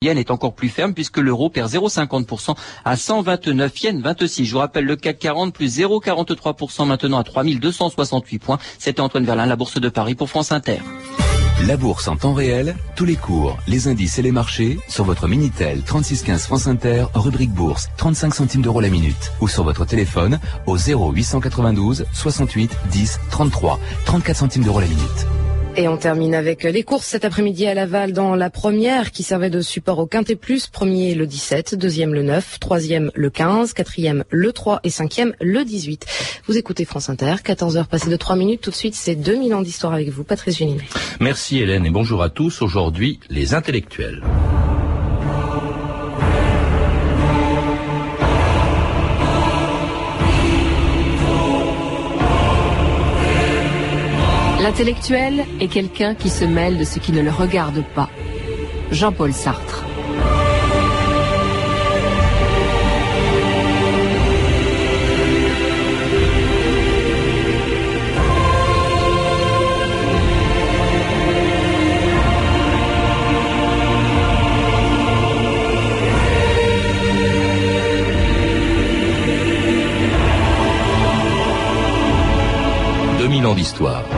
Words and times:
yen 0.00 0.16
est 0.16 0.30
encore 0.30 0.54
plus 0.54 0.68
ferme 0.68 0.94
puisque 0.94 1.18
l'euro 1.18 1.50
perd 1.50 1.72
0,50% 1.72 2.54
à 2.84 2.96
129 2.96 3.82
yens 3.82 4.00
26. 4.00 4.44
Je 4.44 4.52
vous 4.52 4.60
rappelle 4.60 4.84
le 4.84 4.94
CAC 4.94 5.18
40 5.18 5.52
plus 5.52 5.76
0,43% 5.76 6.86
maintenant 6.86 7.18
à 7.18 7.24
3268 7.24 8.38
points. 8.38 8.58
C'était 8.78 9.00
Antoine 9.00 9.24
Verlin, 9.24 9.46
la 9.46 9.56
Bourse 9.56 9.80
de 9.80 9.88
Paris 9.88 10.14
pour 10.14 10.28
France 10.28 10.52
Inter. 10.52 10.78
La 11.66 11.76
bourse 11.76 12.06
en 12.06 12.14
temps 12.14 12.32
réel, 12.32 12.76
tous 12.94 13.06
les 13.06 13.16
cours, 13.16 13.58
les 13.66 13.88
indices 13.88 14.20
et 14.20 14.22
les 14.22 14.30
marchés 14.30 14.78
sur 14.86 15.02
votre 15.02 15.26
Minitel 15.26 15.82
3615 15.82 16.44
France 16.44 16.68
Inter, 16.68 17.06
rubrique 17.14 17.50
bourse, 17.50 17.88
35 17.96 18.34
centimes 18.36 18.62
d'euros 18.62 18.80
la 18.80 18.90
minute 18.90 19.32
ou 19.40 19.48
sur 19.48 19.64
votre 19.64 19.84
téléphone 19.84 20.38
au 20.66 20.76
0892 20.76 22.06
68 22.12 22.70
10 22.92 23.18
33, 23.30 23.80
34 24.04 24.36
centimes 24.36 24.62
d'euros 24.62 24.78
la 24.78 24.86
minute. 24.86 25.26
Et 25.80 25.86
on 25.86 25.96
termine 25.96 26.34
avec 26.34 26.64
les 26.64 26.82
courses 26.82 27.06
cet 27.06 27.24
après-midi 27.24 27.64
à 27.68 27.72
Laval 27.72 28.12
dans 28.12 28.34
la 28.34 28.50
première 28.50 29.12
qui 29.12 29.22
servait 29.22 29.48
de 29.48 29.60
support 29.60 30.00
au 30.00 30.06
Quintet 30.06 30.34
Plus. 30.34 30.66
Premier 30.66 31.14
le 31.14 31.24
17, 31.24 31.76
deuxième 31.76 32.14
le 32.14 32.24
9, 32.24 32.58
troisième 32.58 33.12
le 33.14 33.30
15, 33.30 33.74
quatrième 33.74 34.24
le 34.28 34.52
3 34.52 34.80
et 34.82 34.90
cinquième 34.90 35.34
le 35.40 35.64
18. 35.64 36.04
Vous 36.48 36.58
écoutez 36.58 36.84
France 36.84 37.08
Inter, 37.10 37.36
14h 37.44 37.86
passées 37.86 38.10
de 38.10 38.16
3 38.16 38.34
minutes. 38.34 38.60
Tout 38.60 38.70
de 38.70 38.74
suite, 38.74 38.96
c'est 38.96 39.14
2000 39.14 39.54
ans 39.54 39.62
d'histoire 39.62 39.92
avec 39.92 40.08
vous, 40.08 40.24
Patrice 40.24 40.58
Géninet. 40.58 40.82
Merci 41.20 41.60
Hélène 41.60 41.86
et 41.86 41.90
bonjour 41.90 42.24
à 42.24 42.28
tous. 42.28 42.60
Aujourd'hui, 42.60 43.20
les 43.30 43.54
intellectuels. 43.54 44.24
L'intellectuel 54.68 55.46
est 55.60 55.68
quelqu'un 55.68 56.14
qui 56.14 56.28
se 56.28 56.44
mêle 56.44 56.76
de 56.76 56.84
ce 56.84 56.98
qui 56.98 57.12
ne 57.12 57.22
le 57.22 57.30
regarde 57.30 57.82
pas. 57.94 58.10
Jean-Paul 58.90 59.32
Sartre. 59.32 59.86
d'histoire. 83.54 84.17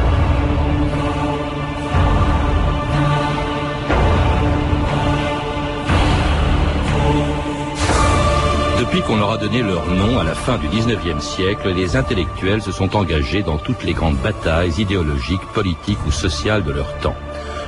Depuis 8.81 9.03
qu'on 9.03 9.19
leur 9.19 9.33
a 9.33 9.37
donné 9.37 9.61
leur 9.61 9.87
nom 9.89 10.19
à 10.19 10.25
la 10.25 10.35
fin 10.35 10.57
du 10.57 10.67
19e 10.67 11.21
siècle, 11.21 11.69
les 11.69 11.97
intellectuels 11.97 12.63
se 12.63 12.73
sont 12.73 12.97
engagés 12.97 13.43
dans 13.43 13.59
toutes 13.59 13.85
les 13.85 13.93
grandes 13.93 14.17
batailles 14.17 14.73
idéologiques, 14.81 15.45
politiques 15.53 15.99
ou 16.07 16.11
sociales 16.11 16.65
de 16.65 16.73
leur 16.73 16.91
temps. 17.01 17.15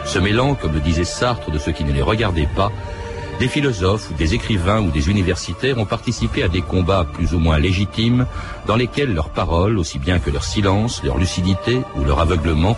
Se 0.06 0.18
mêlant, 0.18 0.54
comme 0.54 0.72
le 0.72 0.80
disait 0.80 1.04
Sartre, 1.04 1.50
de 1.50 1.58
ce 1.58 1.68
qui 1.68 1.84
ne 1.84 1.92
les 1.92 2.00
regardait 2.00 2.48
pas, 2.56 2.72
des 3.38 3.48
philosophes 3.48 4.10
ou 4.10 4.14
des 4.14 4.32
écrivains 4.32 4.80
ou 4.80 4.90
des 4.90 5.10
universitaires 5.10 5.76
ont 5.76 5.84
participé 5.84 6.44
à 6.44 6.48
des 6.48 6.62
combats 6.62 7.04
plus 7.12 7.34
ou 7.34 7.38
moins 7.38 7.58
légitimes 7.58 8.24
dans 8.66 8.76
lesquels 8.76 9.12
leurs 9.12 9.28
paroles, 9.28 9.78
aussi 9.78 9.98
bien 9.98 10.18
que 10.18 10.30
leur 10.30 10.44
silence, 10.44 11.02
leur 11.04 11.18
lucidité 11.18 11.82
ou 11.94 12.04
leur 12.04 12.20
aveuglement, 12.20 12.74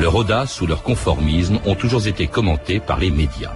leur 0.00 0.16
audace 0.16 0.60
ou 0.60 0.66
leur 0.66 0.82
conformisme 0.82 1.60
ont 1.64 1.76
toujours 1.76 2.04
été 2.08 2.26
commentés 2.26 2.80
par 2.80 2.98
les 2.98 3.12
médias. 3.12 3.52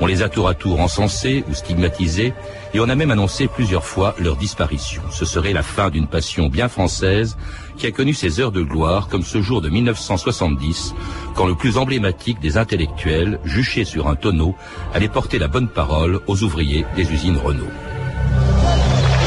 On 0.00 0.06
les 0.06 0.22
a 0.22 0.28
tour 0.28 0.48
à 0.48 0.54
tour 0.54 0.80
encensés 0.80 1.44
ou 1.48 1.54
stigmatisés, 1.54 2.32
et 2.72 2.80
on 2.80 2.88
a 2.88 2.94
même 2.94 3.10
annoncé 3.10 3.48
plusieurs 3.48 3.84
fois 3.84 4.14
leur 4.18 4.36
disparition. 4.36 5.02
Ce 5.10 5.24
serait 5.24 5.52
la 5.52 5.62
fin 5.62 5.90
d'une 5.90 6.06
passion 6.06 6.48
bien 6.48 6.68
française 6.68 7.36
qui 7.76 7.86
a 7.86 7.90
connu 7.90 8.14
ses 8.14 8.38
heures 8.38 8.52
de 8.52 8.62
gloire, 8.62 9.08
comme 9.08 9.22
ce 9.22 9.42
jour 9.42 9.60
de 9.60 9.68
1970, 9.68 10.94
quand 11.34 11.46
le 11.46 11.56
plus 11.56 11.78
emblématique 11.78 12.38
des 12.40 12.58
intellectuels, 12.58 13.40
juché 13.44 13.84
sur 13.84 14.08
un 14.08 14.14
tonneau, 14.14 14.54
allait 14.94 15.08
porter 15.08 15.38
la 15.38 15.48
bonne 15.48 15.68
parole 15.68 16.20
aux 16.26 16.42
ouvriers 16.42 16.84
des 16.94 17.10
usines 17.12 17.36
Renault. 17.36 17.70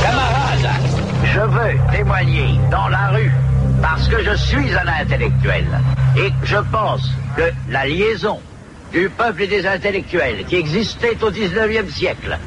Camarades, 0.01 0.81
je 1.34 1.40
veux 1.40 1.97
témoigner 1.97 2.59
dans 2.69 2.88
la 2.88 3.09
rue 3.09 3.31
parce 3.81 4.07
que 4.07 4.24
je 4.24 4.35
suis 4.35 4.74
un 4.74 4.88
intellectuel 5.01 5.66
et 6.18 6.29
je 6.44 6.57
pense 6.72 7.09
que 7.35 7.44
la 7.69 7.88
liaison 7.88 8.40
du 8.91 9.09
peuple 9.09 9.44
et 9.44 9.47
des 9.47 9.66
intellectuels 9.66 10.46
qui 10.46 10.56
existait 10.56 11.18
au 11.22 11.31
XIXe 11.31 11.94
siècle, 11.94 12.38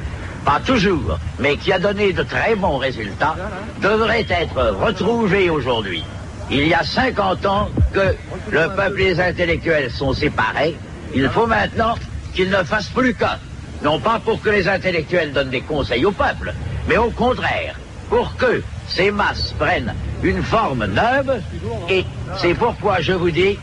pas 0.45 0.61
toujours, 0.61 1.19
mais 1.39 1.57
qui 1.57 1.73
a 1.73 1.79
donné 1.79 2.13
de 2.13 2.23
très 2.23 2.55
bons 2.55 2.77
résultats, 2.77 3.37
devrait 3.81 4.27
être 4.29 4.77
retrouvée 4.81 5.49
aujourd'hui. 5.49 6.05
Il 6.51 6.69
y 6.69 6.75
a 6.75 6.85
50 6.85 7.47
ans 7.47 7.69
que 7.93 8.15
le 8.51 8.69
peuple 8.77 9.01
et 9.01 9.15
les 9.15 9.21
intellectuels 9.21 9.91
sont 9.91 10.13
séparés. 10.13 10.77
Il 11.15 11.29
faut 11.31 11.47
maintenant 11.47 11.95
qu'ils 12.35 12.51
ne 12.51 12.63
fassent 12.63 12.89
plus 12.89 13.15
qu'un. 13.15 13.39
Non 13.83 13.99
pas 13.99 14.19
pour 14.19 14.41
que 14.41 14.51
les 14.51 14.69
intellectuels 14.69 15.33
donnent 15.33 15.51
des 15.51 15.63
conseils 15.63 16.05
au 16.05 16.13
peuple, 16.13 16.53
mais 16.89 16.99
au 16.99 17.11
contraire, 17.11 17.77
pour 18.11 18.37
que 18.37 18.63
ces 18.89 19.11
masses 19.11 19.55
prennent 19.59 19.95
une 20.23 20.43
forme 20.43 20.87
neuve, 20.87 21.41
et 21.89 22.05
c'est 22.37 22.55
pourquoi 22.55 23.01
je 23.01 23.13
vous 23.13 23.31
dis, 23.31 23.59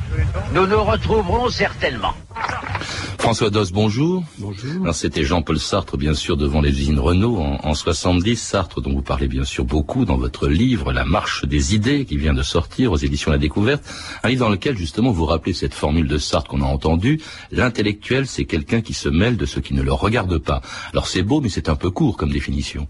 nous 0.54 0.66
nous 0.66 0.84
retrouverons 0.84 1.50
certainement. 1.50 2.14
François 3.22 3.52
Dos, 3.52 3.66
bonjour. 3.72 4.24
Bonjour. 4.40 4.82
Alors 4.82 4.96
c'était 4.96 5.24
Jean-Paul 5.24 5.60
Sartre, 5.60 5.96
bien 5.96 6.16
sûr, 6.16 6.38
devant 6.38 6.60
les 6.60 6.72
usines 6.72 6.98
Renault 6.98 7.38
en, 7.38 7.60
en 7.64 7.76
70. 7.76 8.36
Sartre, 8.36 8.82
dont 8.82 8.94
vous 8.94 9.04
parlez 9.04 9.28
bien 9.28 9.44
sûr 9.44 9.64
beaucoup 9.64 10.06
dans 10.06 10.18
votre 10.18 10.48
livre, 10.48 10.92
La 10.92 11.06
marche 11.06 11.46
des 11.46 11.76
idées, 11.76 12.06
qui 12.06 12.18
vient 12.18 12.34
de 12.34 12.42
sortir 12.42 12.92
aux 12.92 12.98
éditions 12.98 13.30
La 13.30 13.38
Découverte. 13.38 13.84
Un 14.24 14.30
livre 14.30 14.46
dans 14.46 14.50
lequel, 14.50 14.76
justement, 14.76 15.12
vous 15.12 15.26
rappelez 15.26 15.54
cette 15.54 15.76
formule 15.76 16.08
de 16.08 16.18
Sartre 16.18 16.50
qu'on 16.50 16.64
a 16.64 16.66
entendue. 16.66 17.22
L'intellectuel, 17.52 18.26
c'est 18.26 18.46
quelqu'un 18.46 18.82
qui 18.82 18.96
se 18.96 19.08
mêle 19.08 19.38
de 19.38 19.46
ce 19.46 19.60
qui 19.60 19.76
ne 19.76 19.84
le 19.84 19.94
regarde 19.94 20.40
pas. 20.40 20.64
Alors 20.92 21.08
c'est 21.08 21.22
beau, 21.22 21.42
mais 21.42 21.50
c'est 21.50 21.70
un 21.70 21.76
peu 21.76 21.92
court 21.92 22.18
comme 22.18 22.32
définition. 22.32 22.88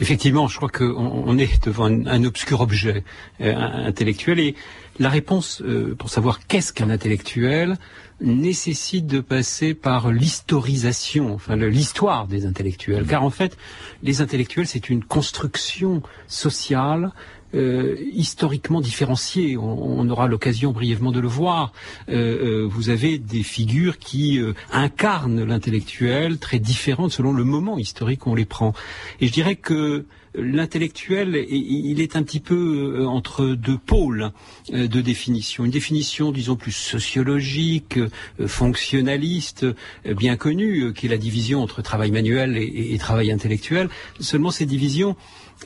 Effectivement, 0.00 0.48
je 0.48 0.56
crois 0.56 0.70
qu'on 0.70 1.38
est 1.38 1.64
devant 1.64 1.86
un, 1.86 2.24
obscur 2.24 2.60
objet 2.60 3.04
euh, 3.40 3.54
intellectuel 3.54 4.40
et 4.40 4.56
la 4.98 5.08
réponse 5.08 5.62
euh, 5.62 5.94
pour 5.96 6.10
savoir 6.10 6.46
qu'est-ce 6.46 6.72
qu'un 6.72 6.90
intellectuel 6.90 7.76
nécessite 8.20 9.06
de 9.06 9.20
passer 9.20 9.74
par 9.74 10.12
l'historisation, 10.12 11.34
enfin 11.34 11.56
l'histoire 11.56 12.26
des 12.26 12.46
intellectuels. 12.46 13.04
Car 13.06 13.24
en 13.24 13.30
fait, 13.30 13.56
les 14.02 14.20
intellectuels, 14.20 14.66
c'est 14.66 14.88
une 14.88 15.04
construction 15.04 16.02
sociale 16.28 17.12
euh, 17.54 17.96
historiquement 18.12 18.80
différenciée. 18.80 19.56
On, 19.56 20.08
aura 20.08 20.28
l'occasion 20.28 20.72
brièvement 20.72 21.12
de 21.12 21.20
le 21.20 21.28
voir. 21.28 21.72
Euh, 22.08 22.62
euh, 22.64 22.68
vous 22.68 22.90
avez 22.90 23.18
des 23.18 23.42
figures 23.42 23.98
qui 23.98 24.40
incarnent 24.70 25.44
l'intellectuel 25.44 26.38
très 26.38 26.58
différentes 26.58 27.12
selon 27.12 27.32
le 27.32 27.44
moment 27.44 27.78
historique 27.78 28.26
où 28.26 28.30
on 28.30 28.34
les 28.34 28.44
prend. 28.44 28.74
Et 29.20 29.28
je 29.28 29.32
dirais 29.32 29.56
que 29.56 30.04
l'intellectuel, 30.34 31.44
il 31.48 32.00
est 32.00 32.16
un 32.16 32.22
petit 32.22 32.40
peu 32.40 32.98
euh, 33.00 33.06
entre 33.06 33.46
deux 33.46 33.78
pôles 33.78 34.30
euh, 34.72 34.88
de 34.88 35.00
définition. 35.00 35.64
Une 35.64 35.70
définition, 35.70 36.32
disons, 36.32 36.56
plus 36.56 36.72
sociologique, 36.72 37.98
euh, 37.98 38.08
fonctionnaliste, 38.46 39.66
bien 40.04 40.36
connue, 40.36 40.92
qui 40.92 41.06
est 41.06 41.08
la 41.08 41.16
division 41.16 41.62
entre 41.62 41.82
travail 41.82 42.10
manuel 42.10 42.56
et, 42.56 42.96
travail 42.98 43.30
intellectuel. 43.30 43.88
Seulement, 44.20 44.50
ces 44.50 44.66
divisions 44.66 45.16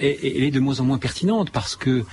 elle 0.00 0.43
est 0.44 0.50
de 0.50 0.60
moins 0.60 0.81
en 0.81 0.84
moins 0.84 0.99
pertinente 0.99 1.50
parce 1.50 1.76
que, 1.76 2.04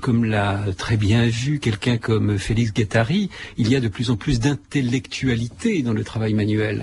comme 0.00 0.24
l'a 0.24 0.64
très 0.76 0.96
bien 0.96 1.26
vu 1.26 1.58
quelqu'un 1.58 1.98
comme 1.98 2.38
Félix 2.38 2.72
Guattari, 2.72 3.30
il 3.58 3.68
y 3.68 3.76
a 3.76 3.80
de 3.80 3.88
plus 3.88 4.10
en 4.10 4.16
plus 4.16 4.40
d'intellectualité 4.40 5.82
dans 5.82 5.92
le 5.92 6.04
travail 6.04 6.34
manuel 6.34 6.82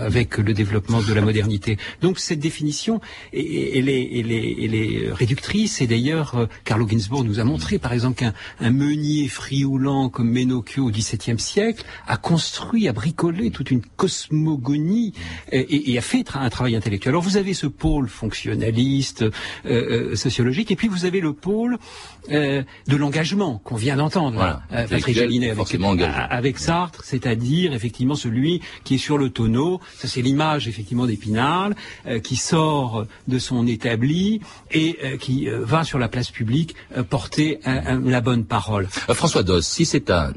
avec 0.00 0.38
le 0.38 0.52
développement 0.52 1.02
de 1.02 1.12
la 1.12 1.20
modernité. 1.20 1.78
Donc 2.00 2.18
cette 2.18 2.40
définition, 2.40 3.00
elle 3.32 3.88
est, 3.88 4.10
elle 4.18 4.74
est, 4.74 5.12
réductrice. 5.12 5.80
Et 5.80 5.86
d'ailleurs, 5.86 6.36
euh, 6.36 6.46
Carlo 6.64 6.88
Ginzburg 6.88 7.24
nous 7.24 7.40
a 7.40 7.44
montré, 7.44 7.78
par 7.78 7.92
exemple, 7.92 8.18
qu'un 8.18 8.70
meunier 8.70 9.28
frioulant 9.28 10.08
comme 10.08 10.30
Menocchio 10.30 10.86
au 10.86 10.90
XVIIe 10.90 11.38
siècle 11.38 11.84
a 12.06 12.16
construit, 12.16 12.88
a 12.88 12.92
bricolé 12.92 13.50
toute 13.50 13.70
une 13.70 13.82
cosmogonie 13.82 15.12
et, 15.50 15.96
a 15.98 16.00
fait 16.00 16.24
un 16.34 16.50
travail 16.50 16.76
intellectuel. 16.76 17.12
Alors 17.12 17.22
vous 17.22 17.36
avez 17.36 17.54
ce 17.54 17.66
pôle 17.66 18.08
fonctionnaliste, 18.08 19.22
euh, 19.22 19.26
euh, 19.26 19.30
sociologique, 20.14 20.70
et 20.70 20.76
puis 20.76 20.88
vous 20.88 21.04
avez 21.04 21.20
le 21.20 21.32
monopole 21.32 21.78
euh, 22.30 22.62
de 22.88 22.96
l'engagement 22.96 23.58
qu'on 23.64 23.76
vient 23.76 23.96
d'entendre, 23.96 24.36
Voilà. 24.36 24.62
euh, 24.72 24.86
Patrick 24.86 25.16
Gélinet, 25.16 25.50
avec, 25.50 25.74
avec 26.30 26.58
Sartre, 26.58 27.02
c'est-à-dire 27.04 27.72
effectivement 27.72 28.14
celui 28.14 28.60
qui 28.84 28.94
est 28.96 28.98
sur 28.98 29.18
le 29.18 29.30
tonneau, 29.30 29.80
ça 29.96 30.08
c'est 30.08 30.22
l'image 30.22 30.68
effectivement 30.68 31.06
d'Épinal, 31.06 31.74
euh, 32.06 32.20
qui 32.20 32.36
sort 32.36 33.06
de 33.28 33.38
son 33.38 33.66
établi 33.66 34.40
et 34.70 34.98
euh, 35.02 35.16
qui 35.16 35.48
euh, 35.48 35.60
va 35.64 35.84
sur 35.84 35.98
la 35.98 36.08
place 36.08 36.30
publique 36.30 36.74
euh, 36.96 37.02
porter 37.02 37.58
un- 37.64 37.96
un- 37.96 38.00
la 38.10 38.20
bonne 38.20 38.44
parole. 38.44 38.88
Euh, 39.08 39.14
François 39.14 39.42
Doss, 39.42 39.66
si 39.66 39.84
c'est 39.86 40.10
un, 40.10 40.32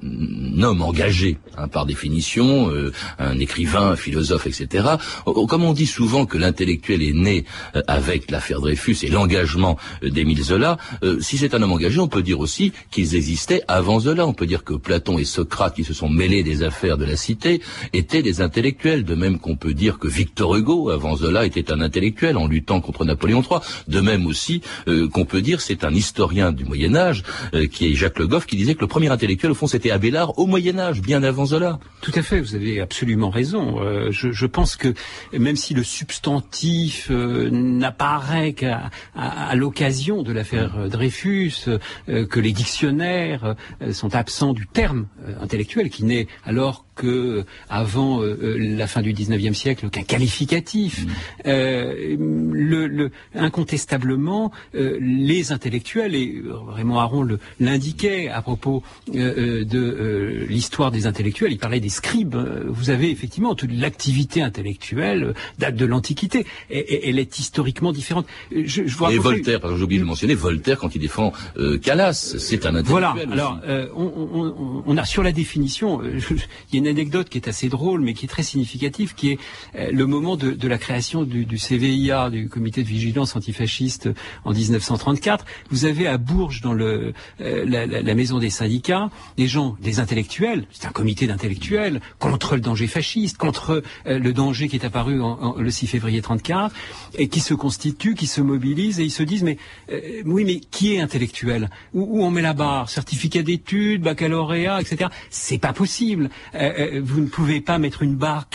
homme 0.62 0.82
engagé, 0.82 1.38
hein, 1.58 1.68
par 1.68 1.86
définition, 1.86 2.70
euh, 2.72 2.92
un 3.20 3.38
écrivain, 3.40 3.92
un 3.92 3.96
philosophe, 3.96 4.48
etc., 4.48 4.88
euh, 5.28 5.46
comme 5.46 5.64
on 5.64 5.74
dit 5.74 5.86
souvent 5.88 6.26
que 6.26 6.38
l'intellectuel 6.38 7.02
est 7.02 7.14
né 7.14 7.46
euh, 7.76 7.82
avec 7.88 8.32
l'affaire 8.32 8.62
Dreyfus 8.62 8.95
et 9.04 9.10
l'engagement 9.10 9.78
d'Émile 10.02 10.44
Zola, 10.44 10.78
euh, 11.04 11.20
si 11.20 11.38
c'est 11.38 11.54
un 11.54 11.62
homme 11.62 11.72
engagé, 11.72 12.00
on 12.00 12.08
peut 12.08 12.24
dire 12.24 12.40
aussi 12.40 12.72
qu'ils 12.92 13.16
existaient 13.16 13.62
avant 13.68 14.00
Zola. 14.00 14.26
On 14.28 14.34
peut 14.34 14.46
dire 14.46 14.64
que 14.64 14.74
Platon 14.74 15.18
et 15.18 15.26
Socrate, 15.26 15.76
qui 15.76 15.84
se 15.84 15.94
sont 15.94 16.10
mêlés 16.10 16.44
des 16.44 16.64
affaires 16.64 16.98
de 16.98 17.06
la 17.06 17.16
cité, 17.16 17.62
étaient 17.94 18.22
des 18.22 18.42
intellectuels, 18.42 19.04
de 19.04 19.16
même 19.16 19.40
qu'on 19.40 19.56
peut 19.56 19.74
dire 19.74 20.00
que 20.00 20.08
Victor 20.08 20.56
Hugo, 20.56 20.90
avant 20.90 21.16
Zola, 21.16 21.46
était 21.46 21.72
un 21.72 21.82
intellectuel 21.82 22.38
en 22.38 22.48
luttant 22.48 22.82
contre 22.82 23.06
Napoléon 23.06 23.42
III. 23.42 23.60
De 23.88 24.02
même 24.02 24.26
aussi 24.26 24.62
euh, 24.88 25.08
qu'on 25.08 25.26
peut 25.26 25.42
dire, 25.42 25.62
c'est 25.62 25.84
un 25.84 25.94
historien 25.94 26.52
du 26.52 26.66
Moyen 26.66 26.96
Âge, 26.96 27.24
euh, 27.54 27.68
qui 27.68 27.88
est 27.88 27.96
Jacques 27.96 28.20
Le 28.20 28.28
Goff, 28.28 28.46
qui 28.46 28.56
disait 28.56 28.76
que 28.76 28.82
le 28.82 28.88
premier 28.88 29.10
intellectuel, 29.10 29.52
au 29.52 29.56
fond, 29.56 29.68
c'était 29.68 29.92
Abélard 29.92 30.38
au 30.40 30.46
Moyen 30.46 30.80
Âge, 30.80 31.02
bien 31.02 31.24
avant 31.24 31.46
Zola. 31.46 31.80
Tout 32.02 32.12
à 32.16 32.22
fait, 32.22 32.40
vous 32.40 32.56
avez 32.56 32.82
absolument 32.82 33.30
raison. 33.30 33.80
Je, 34.12 34.46
pense 34.46 34.76
que 34.76 34.94
même 35.34 35.56
si 35.56 35.74
le 35.74 35.84
substantif 35.84 37.10
n'apparaît 37.10 38.54
qu'à 38.54 38.85
à, 39.16 39.50
à 39.50 39.56
l'occasion 39.56 40.24
de 40.24 40.32
l'affaire 40.32 40.76
euh, 40.78 40.88
Dreyfus, 40.88 41.66
euh, 41.68 42.26
que 42.26 42.40
les 42.40 42.52
dictionnaires 42.52 43.56
euh, 43.82 43.94
sont 43.94 44.16
absents 44.16 44.54
du 44.54 44.68
terme 44.68 45.08
intellectuel 45.42 45.90
qui 45.90 46.04
n'est 46.04 46.28
alors 46.46 46.86
que 46.96 47.44
avant 47.70 48.22
euh, 48.22 48.56
la 48.58 48.88
fin 48.88 49.02
du 49.02 49.14
19e 49.14 49.54
siècle 49.54 49.90
qu'un 49.90 50.04
qualificatif. 50.04 51.06
Euh, 51.46 52.16
le, 52.18 52.88
le- 52.88 53.12
incontestablement, 53.34 54.52
euh, 54.76 54.98
les 55.02 55.52
intellectuels, 55.52 56.16
et 56.16 56.42
Raymond 56.70 57.00
Aron 57.00 57.28
l'indiquait 57.60 58.30
à 58.30 58.42
propos 58.42 58.82
de 59.14 60.46
l'histoire 60.48 60.92
des 60.92 61.08
intellectuels, 61.08 61.52
il 61.52 61.58
parlait 61.58 61.80
des 61.80 61.90
scribes. 61.90 62.36
Vous 62.68 62.90
avez 62.90 63.10
effectivement 63.12 63.56
toute 63.56 63.72
l'activité 63.72 64.42
intellectuelle 64.42 65.34
date 65.60 65.76
de 65.76 65.86
l'Antiquité, 65.86 66.46
elle 66.70 67.20
est 67.20 67.40
historiquement 67.40 67.92
différente. 67.92 68.26
Je, 68.76 68.88
je 68.88 68.98
vous 68.98 69.06
Et 69.06 69.18
Voltaire, 69.18 69.60
parce 69.62 69.74
que 69.74 69.78
j'ai 69.78 69.84
oublié 69.86 70.00
de 70.00 70.04
le 70.04 70.08
mentionner, 70.10 70.34
Voltaire, 70.36 70.78
quand 70.78 70.94
il 70.96 71.00
défend 71.00 71.32
euh, 71.58 71.78
Calas, 71.78 72.14
c'est 72.38 72.66
un 72.66 72.76
intellectuel 72.76 72.88
Voilà. 72.90 73.16
Alors, 73.32 73.60
euh, 73.68 73.88
on, 73.96 74.04
on- 74.06 74.84
on- 74.86 74.98
a 74.98 75.06
sur 75.06 75.24
la 75.24 75.32
définition, 75.32 76.02
euh, 76.02 76.20
il 76.30 76.74
y 76.74 76.76
a 76.76 76.80
une 76.80 76.88
anecdote 76.88 77.30
qui 77.30 77.38
est 77.38 77.48
assez 77.48 77.70
drôle, 77.70 78.02
mais 78.02 78.14
qui 78.14 78.26
est 78.26 78.30
très 78.30 78.44
significative, 78.44 79.14
qui 79.16 79.32
est 79.32 79.40
euh, 79.76 79.90
le 79.92 80.06
moment 80.06 80.36
de, 80.36 80.52
de 80.52 80.68
la 80.68 80.78
création 80.78 81.24
du, 81.24 81.46
du 81.46 81.58
CVIA, 81.58 82.30
du 82.30 82.50
Comité 82.50 82.84
de 82.84 82.88
vigilance 82.88 83.36
antifasciste, 83.36 84.10
en 84.44 84.52
1934. 84.54 85.46
Vous 85.70 85.86
avez 85.86 86.08
à 86.08 86.18
Bourges, 86.18 86.62
dans 86.62 86.74
le, 86.74 87.14
euh, 87.42 87.66
la, 87.68 87.86
la- 87.86 88.02
la 88.02 88.16
maison 88.16 88.40
des 88.40 88.50
syndicats, 88.50 89.10
des 89.38 89.48
gens, 89.48 89.76
des 89.82 90.00
intellectuels. 90.00 90.66
C'est 90.72 90.88
un 90.88 90.92
comité 90.92 91.28
d'intellectuels 91.28 92.02
contre 92.20 92.56
le 92.56 92.62
danger 92.62 92.88
fasciste, 92.88 93.38
contre 93.38 93.84
le 94.06 94.32
danger 94.34 94.68
qui 94.68 94.76
est 94.76 94.86
apparu 94.86 95.22
en- 95.22 95.38
en- 95.42 95.56
le 95.60 95.70
6 95.70 95.88
février 95.88 96.22
34, 96.22 96.74
et 97.18 97.28
qui 97.28 97.40
se 97.40 97.54
constituent, 97.54 98.16
qui 98.16 98.28
se 98.28 98.42
mobilisent, 98.66 99.00
et 99.00 99.04
ils 99.04 99.12
se 99.12 99.24
disent 99.24 99.44
mais 99.44 99.58
euh, 99.92 100.24
oui, 100.26 100.44
mais 100.44 100.60
qui 100.60 100.96
est 100.96 101.00
intellectuel? 101.00 101.70
Où, 101.94 102.24
on 102.24 102.32
met 102.32 102.42
la 102.42 102.54
barre? 102.54 102.90
Certificat 102.90 103.44
d'études, 103.44 104.02
baccalauréat, 104.02 104.82
etc. 104.82 105.10
C'est 105.30 105.58
pas 105.58 105.74
possible. 105.74 106.30
Euh, 106.56 106.98
euh, 106.98 107.02
vous 107.04 107.22
ne 107.22 107.28
pouvez 107.28 107.62
pas 107.62 107.78
mettre 107.78 108.02
une 108.02 108.16
barre 108.16 108.48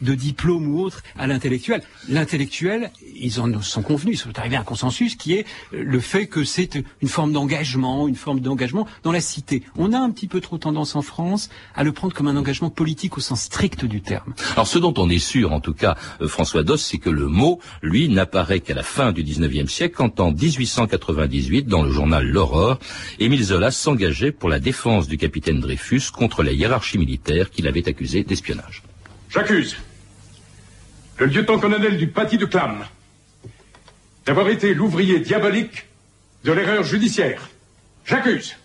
de 0.00 0.14
diplôme 0.14 0.68
ou 0.68 0.80
autre 0.80 1.02
à 1.18 1.26
l'intellectuel. 1.26 1.82
L'intellectuel, 2.08 2.90
ils 3.14 3.40
en 3.40 3.60
sont 3.62 3.82
convenus, 3.82 4.18
ils 4.18 4.22
sont 4.22 4.38
arrivés 4.38 4.56
à 4.56 4.60
un 4.60 4.64
consensus 4.64 5.16
qui 5.16 5.34
est 5.34 5.46
le 5.72 6.00
fait 6.00 6.26
que 6.26 6.44
c'est 6.44 6.82
une 7.02 7.08
forme 7.08 7.32
d'engagement, 7.32 8.08
une 8.08 8.16
forme 8.16 8.40
d'engagement 8.40 8.86
dans 9.02 9.12
la 9.12 9.20
cité. 9.20 9.62
On 9.76 9.92
a 9.92 9.98
un 9.98 10.10
petit 10.10 10.28
peu 10.28 10.40
trop 10.40 10.58
tendance 10.58 10.96
en 10.96 11.02
France 11.02 11.50
à 11.74 11.84
le 11.84 11.92
prendre 11.92 12.14
comme 12.14 12.28
un 12.28 12.36
engagement 12.36 12.70
politique 12.70 13.16
au 13.18 13.20
sens 13.20 13.42
strict 13.42 13.84
du 13.84 14.00
terme. 14.00 14.34
Alors 14.52 14.66
ce 14.66 14.78
dont 14.78 14.94
on 14.96 15.08
est 15.08 15.18
sûr, 15.18 15.52
en 15.52 15.60
tout 15.60 15.74
cas, 15.74 15.96
François 16.26 16.62
Doss, 16.62 16.84
c'est 16.84 16.98
que 16.98 17.10
le 17.10 17.26
mot, 17.26 17.60
lui, 17.82 18.08
n'apparaît 18.08 18.60
qu'à 18.60 18.74
la 18.74 18.82
fin 18.82 19.12
du 19.12 19.22
19e 19.50 19.68
siècle, 19.68 19.94
quand 19.96 20.20
en 20.20 20.32
1898, 20.32 21.66
dans 21.66 21.82
le 21.82 21.90
journal 21.90 22.26
L'Aurore, 22.26 22.78
Émile 23.18 23.44
Zola 23.44 23.70
s'engageait 23.70 24.32
pour 24.32 24.48
la 24.48 24.60
défense 24.60 25.08
du 25.08 25.18
capitaine 25.18 25.60
Dreyfus 25.60 26.10
contre 26.12 26.42
la 26.42 26.52
hiérarchie 26.52 26.98
militaire 26.98 27.50
qu'il 27.50 27.66
avait 27.66 27.88
accusé 27.88 28.22
d'espionnage. 28.22 28.82
J'accuse 29.28 29.76
le 31.18 31.26
lieutenant-colonel 31.26 31.98
du 31.98 32.08
Paty 32.08 32.38
de 32.38 32.46
Clam 32.46 32.84
d'avoir 34.26 34.48
été 34.48 34.74
l'ouvrier 34.74 35.20
diabolique 35.20 35.86
de 36.44 36.52
l'erreur 36.52 36.84
judiciaire. 36.84 37.48
J'accuse 38.04 38.56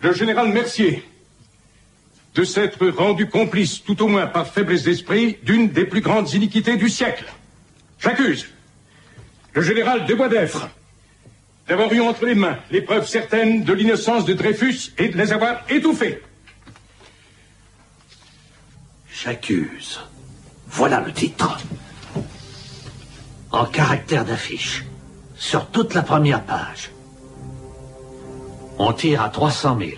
le 0.00 0.12
général 0.12 0.52
Mercier 0.52 1.04
de 2.34 2.44
s'être 2.44 2.86
rendu 2.88 3.26
complice, 3.26 3.82
tout 3.82 4.02
au 4.02 4.08
moins 4.08 4.26
par 4.26 4.46
faiblesse 4.46 4.84
d'esprit, 4.84 5.36
d'une 5.42 5.68
des 5.68 5.84
plus 5.84 6.00
grandes 6.00 6.32
iniquités 6.32 6.76
du 6.76 6.88
siècle. 6.88 7.24
J'accuse 7.98 8.46
le 9.52 9.62
général 9.62 10.06
de 10.06 10.14
Boisdeffre 10.14 10.68
d'avoir 11.68 11.92
eu 11.92 12.00
entre 12.00 12.26
les 12.26 12.34
mains 12.34 12.58
les 12.70 12.82
preuves 12.82 13.06
certaines 13.06 13.64
de 13.64 13.72
l'innocence 13.72 14.24
de 14.24 14.34
Dreyfus 14.34 14.92
et 14.98 15.08
de 15.08 15.16
les 15.16 15.32
avoir 15.32 15.62
étouffées. 15.68 16.22
J'accuse. 19.12 20.00
Voilà 20.66 21.00
le 21.00 21.12
titre. 21.12 21.58
En 23.50 23.66
caractère 23.66 24.24
d'affiche. 24.24 24.84
Sur 25.36 25.66
toute 25.70 25.94
la 25.94 26.02
première 26.02 26.42
page. 26.42 26.90
On 28.78 28.92
tire 28.92 29.22
à 29.22 29.28
300 29.28 29.78
000. 29.78 29.90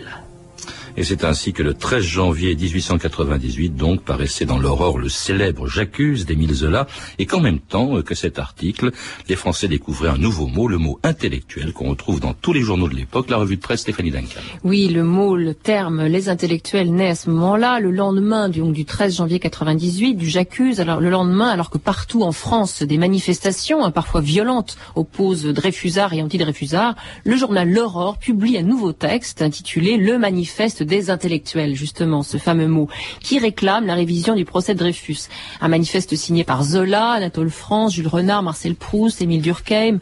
Et 0.96 1.04
c'est 1.04 1.24
ainsi 1.24 1.52
que 1.52 1.62
le 1.62 1.74
13 1.74 2.02
janvier 2.02 2.54
1898, 2.54 3.74
donc, 3.74 4.02
paraissait 4.02 4.44
dans 4.44 4.58
l'Aurore 4.58 4.98
le 4.98 5.08
célèbre 5.08 5.66
J'accuse 5.66 6.26
d'Émile 6.26 6.54
Zola, 6.54 6.86
et 7.18 7.26
qu'en 7.26 7.40
même 7.40 7.60
temps 7.60 7.96
euh, 7.96 8.02
que 8.02 8.14
cet 8.14 8.38
article, 8.38 8.92
les 9.28 9.36
Français 9.36 9.68
découvraient 9.68 10.10
un 10.10 10.18
nouveau 10.18 10.46
mot, 10.46 10.68
le 10.68 10.78
mot 10.78 10.98
intellectuel, 11.02 11.72
qu'on 11.72 11.90
retrouve 11.90 12.20
dans 12.20 12.34
tous 12.34 12.52
les 12.52 12.60
journaux 12.60 12.88
de 12.88 12.94
l'époque, 12.94 13.30
la 13.30 13.38
revue 13.38 13.56
de 13.56 13.62
presse 13.62 13.80
Stéphanie 13.80 14.10
Duncan. 14.10 14.40
Oui, 14.64 14.88
le 14.88 15.02
mot, 15.02 15.36
le 15.36 15.54
terme, 15.54 16.04
les 16.04 16.28
intellectuels 16.28 16.92
naît 16.92 17.10
à 17.10 17.14
ce 17.14 17.30
moment-là, 17.30 17.80
le 17.80 17.90
lendemain 17.90 18.48
du, 18.48 18.60
donc, 18.60 18.74
du 18.74 18.84
13 18.84 19.16
janvier 19.16 19.38
98, 19.38 20.14
du 20.14 20.28
j'accuse. 20.28 20.80
Alors 20.80 21.00
le 21.00 21.10
lendemain, 21.10 21.48
alors 21.48 21.70
que 21.70 21.78
partout 21.78 22.22
en 22.22 22.32
France, 22.32 22.82
des 22.82 22.98
manifestations, 22.98 23.84
hein, 23.84 23.90
parfois 23.90 24.20
violentes, 24.20 24.76
opposent 24.94 25.44
Dreyfusard 25.44 26.12
et 26.14 26.22
anti-Dreyfusard, 26.22 26.94
le 27.24 27.36
journal 27.36 27.70
L'Aurore 27.70 28.18
publie 28.18 28.58
un 28.58 28.62
nouveau 28.62 28.92
texte 28.92 29.42
intitulé 29.42 29.96
Le 29.96 30.18
manifeste 30.18 30.81
des 30.84 31.11
intellectuels, 31.11 31.75
justement, 31.75 32.23
ce 32.23 32.37
fameux 32.37 32.69
mot, 32.69 32.88
qui 33.20 33.38
réclame 33.38 33.87
la 33.87 33.94
révision 33.94 34.34
du 34.34 34.44
procès 34.44 34.75
de 34.75 34.79
Dreyfus. 34.79 35.29
Un 35.61 35.69
manifeste 35.69 36.14
signé 36.17 36.44
par 36.44 36.64
Zola, 36.64 37.11
Anatole 37.11 37.50
France, 37.50 37.94
Jules 37.94 38.08
Renard, 38.08 38.43
Marcel 38.43 38.74
Proust, 38.74 39.22
Émile 39.22 39.43
Durkheim, 39.43 39.98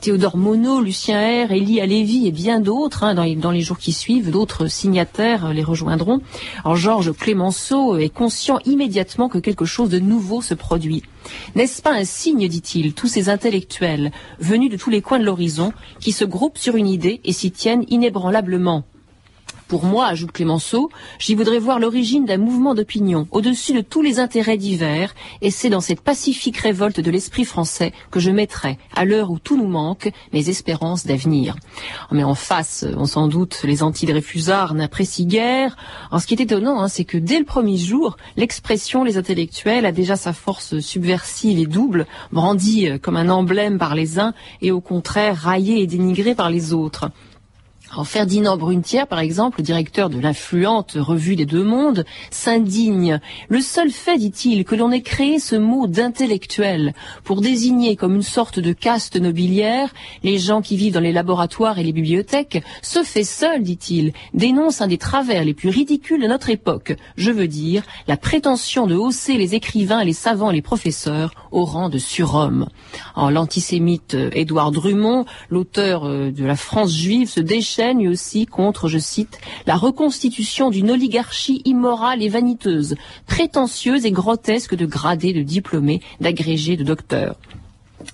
Théodore 0.00 0.36
Monod, 0.36 0.84
Lucien 0.84 1.46
R, 1.46 1.52
Élie 1.52 1.80
Alévi 1.80 2.26
et 2.26 2.32
bien 2.32 2.60
d'autres, 2.60 3.04
hein, 3.04 3.14
dans, 3.14 3.24
les, 3.24 3.36
dans 3.36 3.50
les 3.50 3.62
jours 3.62 3.78
qui 3.78 3.92
suivent, 3.92 4.30
d'autres 4.30 4.66
signataires 4.66 5.46
euh, 5.46 5.52
les 5.52 5.64
rejoindront. 5.64 6.20
Alors 6.64 6.76
Georges 6.76 7.12
Clémenceau 7.12 7.96
est 7.96 8.08
conscient 8.08 8.58
immédiatement 8.64 9.28
que 9.28 9.38
quelque 9.38 9.64
chose 9.64 9.90
de 9.90 9.98
nouveau 9.98 10.42
se 10.42 10.54
produit. 10.54 11.02
N'est-ce 11.54 11.82
pas 11.82 11.94
un 11.94 12.04
signe, 12.04 12.48
dit-il, 12.48 12.94
tous 12.94 13.08
ces 13.08 13.28
intellectuels 13.28 14.12
venus 14.38 14.70
de 14.70 14.76
tous 14.76 14.90
les 14.90 15.02
coins 15.02 15.18
de 15.18 15.24
l'horizon 15.24 15.72
qui 16.00 16.12
se 16.12 16.24
groupent 16.24 16.58
sur 16.58 16.76
une 16.76 16.88
idée 16.88 17.20
et 17.24 17.32
s'y 17.32 17.50
tiennent 17.50 17.84
inébranlablement? 17.88 18.84
Pour 19.68 19.84
moi, 19.84 20.06
ajoute 20.06 20.32
Clémenceau, 20.32 20.90
j'y 21.18 21.34
voudrais 21.34 21.58
voir 21.58 21.78
l'origine 21.78 22.24
d'un 22.24 22.38
mouvement 22.38 22.74
d'opinion 22.74 23.28
au-dessus 23.30 23.74
de 23.74 23.82
tous 23.82 24.00
les 24.00 24.18
intérêts 24.18 24.56
divers, 24.56 25.14
et 25.42 25.50
c'est 25.50 25.68
dans 25.68 25.82
cette 25.82 26.00
pacifique 26.00 26.56
révolte 26.56 27.00
de 27.00 27.10
l'esprit 27.10 27.44
français 27.44 27.92
que 28.10 28.18
je 28.18 28.30
mettrai, 28.30 28.78
à 28.96 29.04
l'heure 29.04 29.30
où 29.30 29.38
tout 29.38 29.58
nous 29.58 29.68
manque, 29.68 30.10
mes 30.32 30.48
espérances 30.48 31.06
d'avenir. 31.06 31.54
Mais 32.10 32.24
en 32.24 32.34
face, 32.34 32.86
on 32.96 33.04
s'en 33.04 33.28
doute, 33.28 33.60
les 33.62 33.82
anti-Dreyfusards 33.82 34.74
n'apprécient 34.74 35.26
guère. 35.26 35.76
Alors, 36.10 36.22
ce 36.22 36.26
qui 36.26 36.34
est 36.34 36.42
étonnant, 36.42 36.80
hein, 36.80 36.88
c'est 36.88 37.04
que 37.04 37.18
dès 37.18 37.38
le 37.38 37.44
premier 37.44 37.76
jour, 37.76 38.16
l'expression 38.36 39.04
les 39.04 39.18
intellectuels 39.18 39.84
a 39.84 39.92
déjà 39.92 40.16
sa 40.16 40.32
force 40.32 40.78
subversive 40.78 41.58
et 41.58 41.66
double, 41.66 42.06
brandie 42.32 42.88
comme 43.02 43.16
un 43.16 43.28
emblème 43.28 43.78
par 43.78 43.94
les 43.94 44.18
uns 44.18 44.32
et 44.62 44.72
au 44.72 44.80
contraire 44.80 45.36
raillée 45.36 45.82
et 45.82 45.86
dénigrée 45.86 46.34
par 46.34 46.48
les 46.48 46.72
autres. 46.72 47.10
Ferdinand 48.04 48.56
Brunetière, 48.56 49.06
par 49.06 49.18
exemple, 49.18 49.58
le 49.58 49.64
directeur 49.64 50.10
de 50.10 50.20
l'influente 50.20 50.96
revue 50.98 51.36
des 51.36 51.46
Deux 51.46 51.64
Mondes, 51.64 52.04
s'indigne. 52.30 53.20
Le 53.48 53.60
seul 53.60 53.90
fait, 53.90 54.18
dit-il, 54.18 54.64
que 54.64 54.74
l'on 54.74 54.92
ait 54.92 55.02
créé 55.02 55.38
ce 55.38 55.56
mot 55.56 55.86
d'intellectuel 55.86 56.94
pour 57.24 57.40
désigner 57.40 57.96
comme 57.96 58.14
une 58.16 58.22
sorte 58.22 58.60
de 58.60 58.72
caste 58.72 59.16
nobiliaire 59.16 59.92
les 60.22 60.38
gens 60.38 60.62
qui 60.62 60.76
vivent 60.76 60.94
dans 60.94 61.00
les 61.00 61.12
laboratoires 61.12 61.78
et 61.78 61.82
les 61.82 61.92
bibliothèques, 61.92 62.62
se 62.82 63.02
fait 63.02 63.24
seul, 63.24 63.62
dit-il, 63.62 64.12
dénonce 64.34 64.80
un 64.80 64.86
des 64.86 64.98
travers 64.98 65.44
les 65.44 65.54
plus 65.54 65.68
ridicules 65.68 66.22
de 66.22 66.28
notre 66.28 66.50
époque. 66.50 66.96
Je 67.16 67.30
veux 67.30 67.48
dire, 67.48 67.82
la 68.06 68.16
prétention 68.16 68.86
de 68.86 68.94
hausser 68.94 69.36
les 69.36 69.54
écrivains, 69.54 70.04
les 70.04 70.12
savants, 70.12 70.50
les 70.50 70.62
professeurs 70.62 71.32
au 71.50 71.64
rang 71.64 71.88
de 71.88 71.98
surhommes. 71.98 72.68
L'antisémite 73.16 74.14
euh, 74.14 74.30
Édouard 74.32 74.70
Drummond, 74.70 75.24
l'auteur 75.50 76.04
euh, 76.04 76.30
de 76.30 76.44
La 76.44 76.56
France 76.56 76.94
juive, 76.94 77.28
se 77.28 77.40
déchaîne 77.78 78.08
aussi 78.08 78.46
contre, 78.46 78.88
je 78.88 78.98
cite, 78.98 79.38
la 79.66 79.76
reconstitution 79.76 80.70
d'une 80.70 80.90
oligarchie 80.90 81.62
immorale 81.64 82.22
et 82.22 82.28
vaniteuse, 82.28 82.96
prétentieuse 83.26 84.04
et 84.04 84.10
grotesque 84.10 84.74
de 84.74 84.86
gradés, 84.86 85.32
de 85.32 85.42
diplômés, 85.42 86.00
d'agrégés, 86.20 86.76
de 86.76 86.84
docteurs. 86.84 87.36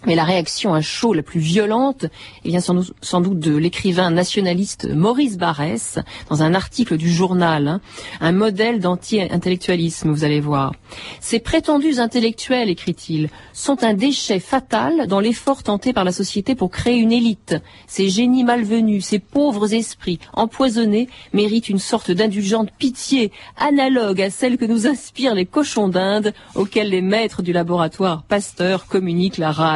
Mais 0.07 0.15
la 0.15 0.25
réaction 0.25 0.75
à 0.75 0.81
chaud 0.81 1.13
la 1.13 1.23
plus 1.23 1.41
violente 1.41 2.07
eh 2.45 2.49
vient 2.49 2.61
sans, 2.61 2.93
sans, 3.01 3.21
doute 3.21 3.39
de 3.39 3.57
l'écrivain 3.57 4.11
nationaliste 4.11 4.89
Maurice 4.91 5.37
Barrès 5.37 5.99
dans 6.31 6.43
un 6.43 6.55
article 6.55 6.97
du 6.97 7.11
journal, 7.11 7.69
hein, 7.69 7.81
un 8.21 8.33
modèle 8.33 8.81
d'anti-intellectualisme, 8.81 10.11
vous 10.11 10.25
allez 10.25 10.41
voir. 10.41 10.73
Ces 11.21 11.39
prétendus 11.39 11.99
intellectuels, 11.99 12.71
écrit-il, 12.71 13.29
sont 13.53 13.85
un 13.85 13.95
déchet 13.95 14.41
fatal 14.41 15.07
dans 15.07 15.21
l'effort 15.21 15.63
tenté 15.63 15.93
par 15.93 16.05
la 16.05 16.13
société 16.13 16.55
pour 16.55 16.71
créer 16.71 16.99
une 16.99 17.13
élite. 17.13 17.57
Ces 17.87 18.09
génies 18.09 18.45
malvenus, 18.45 19.05
ces 19.05 19.19
pauvres 19.19 19.75
esprits 19.75 20.19
empoisonnés 20.33 21.09
méritent 21.33 21.69
une 21.69 21.79
sorte 21.79 22.11
d'indulgente 22.11 22.71
pitié 22.79 23.33
analogue 23.57 24.23
à 24.23 24.31
celle 24.31 24.57
que 24.57 24.65
nous 24.65 24.87
inspirent 24.87 25.35
les 25.35 25.47
cochons 25.47 25.89
d'Inde 25.89 26.33
auxquels 26.55 26.89
les 26.89 27.03
maîtres 27.03 27.43
du 27.43 27.53
laboratoire 27.53 28.23
Pasteur 28.23 28.87
communiquent 28.87 29.39
la 29.39 29.53
rage. 29.53 29.74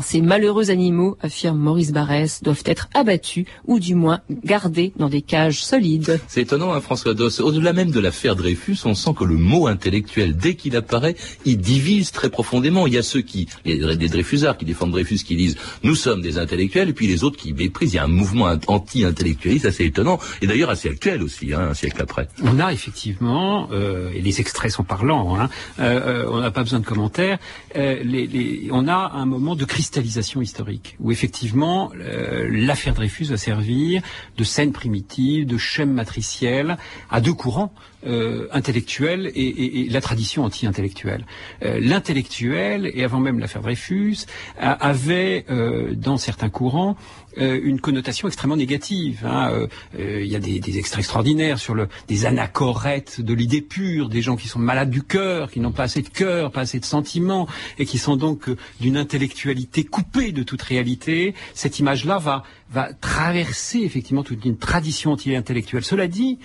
Ces 0.00 0.20
malheureux 0.20 0.70
animaux, 0.70 1.16
affirme 1.20 1.58
Maurice 1.58 1.92
Barrès, 1.92 2.42
doivent 2.42 2.62
être 2.64 2.88
abattus 2.94 3.46
ou 3.66 3.78
du 3.78 3.94
moins 3.94 4.20
gardés 4.44 4.92
dans 4.96 5.08
des 5.08 5.22
cages 5.22 5.62
solides. 5.62 6.20
C'est 6.28 6.42
étonnant, 6.42 6.72
hein, 6.72 6.80
François 6.80 7.14
Doss. 7.14 7.40
Au-delà 7.40 7.72
même 7.72 7.90
de 7.90 8.00
l'affaire 8.00 8.36
Dreyfus, 8.36 8.78
on 8.84 8.94
sent 8.94 9.10
que 9.18 9.24
le 9.24 9.36
mot 9.36 9.66
intellectuel, 9.66 10.36
dès 10.36 10.54
qu'il 10.54 10.76
apparaît, 10.76 11.16
il 11.44 11.58
divise 11.58 12.10
très 12.12 12.30
profondément. 12.30 12.86
Il 12.86 12.94
y 12.94 12.98
a 12.98 13.02
ceux 13.02 13.22
qui, 13.22 13.48
les, 13.64 13.96
des 13.96 14.08
Dreyfusards 14.08 14.58
qui 14.58 14.64
défendent 14.64 14.92
Dreyfus, 14.92 15.18
qui 15.18 15.36
disent 15.36 15.56
nous 15.82 15.94
sommes 15.94 16.22
des 16.22 16.38
intellectuels, 16.38 16.88
et 16.88 16.92
puis 16.92 17.06
les 17.06 17.24
autres 17.24 17.36
qui 17.36 17.52
méprisent. 17.52 17.92
Il 17.92 17.96
y 17.96 17.98
a 17.98 18.04
un 18.04 18.08
mouvement 18.08 18.52
anti-intellectualiste 18.66 19.66
assez 19.66 19.84
étonnant, 19.84 20.18
et 20.42 20.46
d'ailleurs 20.46 20.70
assez 20.70 20.88
actuel 20.88 21.22
aussi, 21.22 21.52
hein, 21.52 21.68
un 21.70 21.74
siècle 21.74 22.00
après. 22.02 22.28
On 22.42 22.58
a 22.58 22.72
effectivement, 22.72 23.68
euh, 23.72 24.10
et 24.14 24.20
les 24.20 24.40
extraits 24.40 24.70
sont 24.70 24.84
parlants, 24.84 25.38
hein, 25.38 25.48
euh, 25.78 26.24
euh, 26.24 26.30
on 26.30 26.40
n'a 26.40 26.50
pas 26.50 26.62
besoin 26.62 26.80
de 26.80 26.84
commentaires, 26.84 27.38
les, 27.74 28.02
les, 28.04 28.68
on 28.72 28.88
a 28.88 29.09
un 29.12 29.26
moment 29.26 29.56
de 29.56 29.64
cristallisation 29.64 30.40
historique, 30.40 30.96
où 31.00 31.12
effectivement 31.12 31.92
euh, 31.94 32.48
l'affaire 32.50 32.94
Dreyfus 32.94 33.24
va 33.24 33.36
servir 33.36 34.02
de 34.36 34.44
scène 34.44 34.72
primitive, 34.72 35.46
de 35.46 35.58
schème 35.58 35.92
matriciel 35.92 36.76
à 37.10 37.20
deux 37.20 37.34
courants 37.34 37.72
euh, 38.06 38.48
intellectuels 38.52 39.30
et, 39.34 39.40
et, 39.40 39.80
et, 39.80 39.88
la 39.88 40.00
tradition 40.00 40.44
anti-intellectuelle. 40.44 41.26
Euh, 41.62 41.78
L'intellectuel, 41.80 42.90
et 42.94 43.04
avant 43.04 43.20
même 43.20 43.38
l'affaire 43.38 43.62
Dreyfus, 43.62 44.26
avait 44.58 45.44
euh, 45.50 45.94
dans 45.94 46.16
certains 46.16 46.48
courants 46.48 46.96
euh, 47.38 47.60
une 47.62 47.80
connotation 47.80 48.26
extrêmement 48.26 48.56
négative. 48.56 49.24
Hein. 49.24 49.50
Euh, 49.52 49.66
euh, 49.98 50.22
il 50.22 50.30
y 50.30 50.34
a 50.34 50.40
des, 50.40 50.58
des, 50.58 50.78
extraits 50.78 51.00
extraordinaires 51.00 51.58
sur 51.58 51.74
le, 51.74 51.88
des 52.08 52.26
anachorètes 52.26 53.20
de 53.20 53.34
l'idée 53.34 53.60
pure, 53.60 54.08
des 54.08 54.20
gens 54.20 54.34
qui 54.34 54.48
sont 54.48 54.58
malades 54.58 54.90
du 54.90 55.02
cœur, 55.02 55.50
qui 55.50 55.60
n'ont 55.60 55.70
pas 55.70 55.84
assez 55.84 56.02
de 56.02 56.08
cœur, 56.08 56.50
pas 56.50 56.62
assez 56.62 56.80
de 56.80 56.84
sentiments, 56.84 57.46
et 57.78 57.86
qui 57.86 57.98
sont 57.98 58.16
donc 58.16 58.50
d'une 58.80 58.96
intellectualité 58.96 59.84
coupée 59.84 60.32
de 60.32 60.42
toute 60.42 60.62
réalité. 60.62 61.34
Cette 61.54 61.78
image-là 61.78 62.18
va, 62.18 62.42
va 62.70 62.92
traverser 62.92 63.80
effectivement 63.80 64.22
toute 64.22 64.44
une 64.44 64.56
tradition 64.56 65.12
anti-intellectuelle. 65.12 65.84
Cela 65.84 66.06
dit, 66.06 66.38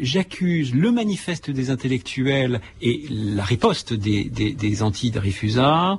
j'accuse 0.00 0.74
le 0.74 0.92
manifeste 0.92 1.50
des 1.50 1.70
intellectuels 1.70 2.60
et 2.80 3.06
la 3.10 3.44
riposte 3.44 3.92
des, 3.92 4.24
des, 4.24 4.52
des 4.52 4.82
anti-Dreyfusards 4.82 5.98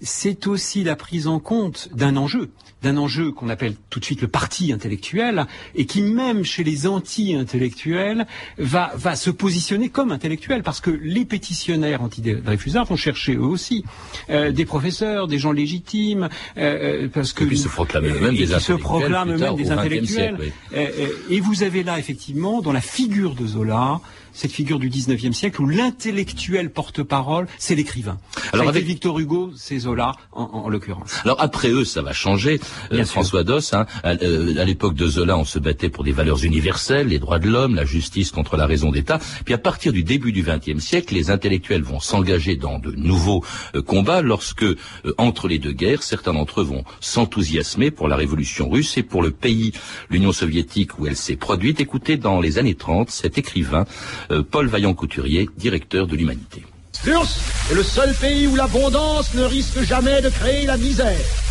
c'est 0.00 0.46
aussi 0.46 0.84
la 0.84 0.96
prise 0.96 1.26
en 1.26 1.40
compte 1.40 1.88
d'un 1.92 2.16
enjeu, 2.16 2.50
d'un 2.82 2.96
enjeu 2.96 3.32
qu'on 3.32 3.48
appelle 3.48 3.74
tout 3.90 4.00
de 4.00 4.04
suite 4.04 4.20
le 4.20 4.28
parti 4.28 4.72
intellectuel, 4.72 5.46
et 5.74 5.86
qui 5.86 6.02
même 6.02 6.44
chez 6.44 6.64
les 6.64 6.86
anti-intellectuels 6.86 8.26
va, 8.58 8.92
va 8.94 9.16
se 9.16 9.30
positionner 9.30 9.88
comme 9.88 10.12
intellectuel, 10.12 10.62
parce 10.62 10.80
que 10.80 10.90
les 10.90 11.24
pétitionnaires 11.24 12.02
anti-Dreyfusards 12.02 12.86
vont 12.86 12.96
chercher 12.96 13.34
eux 13.34 13.42
aussi 13.42 13.84
euh, 14.30 14.52
des 14.52 14.64
professeurs, 14.64 15.28
des 15.28 15.38
gens 15.38 15.52
légitimes, 15.52 16.28
euh, 16.56 17.04
euh 17.04 17.08
parce 17.12 17.32
que... 17.32 17.44
Et 17.44 17.48
puis 17.48 17.58
se 17.58 17.68
proclamer 17.68 18.10
eux-mêmes 18.10 18.36
des 18.36 18.46
se 18.46 18.72
proclament 18.72 19.32
eux-mêmes 19.32 19.56
des 19.56 19.70
intellectuels. 19.70 20.36
Siècle, 20.36 20.36
oui. 20.40 20.52
Euh, 20.74 20.86
euh, 20.98 21.30
et 21.30 21.40
vous 21.40 21.62
avez 21.62 21.82
là, 21.82 21.98
effectivement, 21.98 22.60
dans 22.60 22.72
la 22.72 22.80
figure 22.80 23.34
de 23.34 23.46
Zola, 23.46 24.00
cette 24.32 24.52
figure 24.52 24.78
du 24.78 24.88
19e 24.88 25.32
siècle 25.32 25.60
où 25.60 25.66
l'intellectuel 25.66 26.70
porte-parole, 26.70 27.48
c'est 27.58 27.74
l'écrivain. 27.74 28.18
Alors 28.52 28.68
avec 28.68 28.84
Victor 28.84 29.18
Hugo, 29.18 29.52
c'est 29.56 29.80
Zola 29.80 30.12
en, 30.32 30.44
en 30.44 30.68
l'occurrence. 30.68 31.20
Alors 31.24 31.40
après 31.40 31.70
eux, 31.70 31.84
ça 31.84 32.02
va 32.02 32.12
changer. 32.12 32.60
Euh, 32.92 33.04
François 33.04 33.44
Doss, 33.44 33.74
hein, 33.74 33.86
à, 34.02 34.12
euh, 34.22 34.56
à 34.58 34.64
l'époque 34.64 34.94
de 34.94 35.06
Zola, 35.06 35.36
on 35.36 35.44
se 35.44 35.58
battait 35.58 35.88
pour 35.88 36.04
des 36.04 36.12
valeurs 36.12 36.44
universelles, 36.44 37.08
les 37.08 37.18
droits 37.18 37.38
de 37.38 37.48
l'homme, 37.48 37.74
la 37.74 37.84
justice 37.84 38.30
contre 38.30 38.56
la 38.56 38.66
raison 38.66 38.90
d'État. 38.90 39.18
Puis 39.44 39.54
à 39.54 39.58
partir 39.58 39.92
du 39.92 40.02
début 40.02 40.32
du 40.32 40.42
20e 40.42 40.80
siècle, 40.80 41.14
les 41.14 41.30
intellectuels 41.30 41.82
vont 41.82 42.00
s'engager 42.00 42.56
dans 42.56 42.78
de 42.78 42.92
nouveaux 42.92 43.44
euh, 43.74 43.82
combats 43.82 44.22
lorsque, 44.22 44.62
euh, 44.62 44.76
entre 45.18 45.48
les 45.48 45.58
deux 45.58 45.72
guerres, 45.72 46.02
certains 46.02 46.32
d'entre 46.32 46.60
eux 46.60 46.64
vont 46.64 46.84
s'enthousiasmer 47.00 47.90
pour 47.90 48.08
la 48.08 48.16
révolution 48.16 48.68
russe 48.68 48.96
et 48.96 49.02
pour 49.02 49.22
le 49.22 49.30
pays, 49.30 49.72
l'Union 50.10 50.32
soviétique 50.32 50.98
où 50.98 51.06
elle 51.06 51.16
s'est 51.16 51.36
produite. 51.36 51.80
Écoutez, 51.80 52.16
dans 52.16 52.40
les 52.40 52.58
années 52.58 52.74
30, 52.74 53.10
cet 53.10 53.38
écrivain 53.38 53.84
euh, 54.30 54.42
Paul 54.42 54.66
Vaillant-Couturier, 54.66 55.48
directeur 55.56 56.06
de 56.06 56.16
l'Humanité. 56.16 56.64
L'URSS 57.04 57.38
est 57.70 57.74
le 57.74 57.82
seul 57.82 58.12
pays 58.14 58.46
où 58.46 58.56
l'abondance 58.56 59.34
ne 59.34 59.44
risque 59.44 59.82
jamais 59.82 60.20
de 60.20 60.30
créer 60.30 60.66
la 60.66 60.76
misère. 60.76 61.47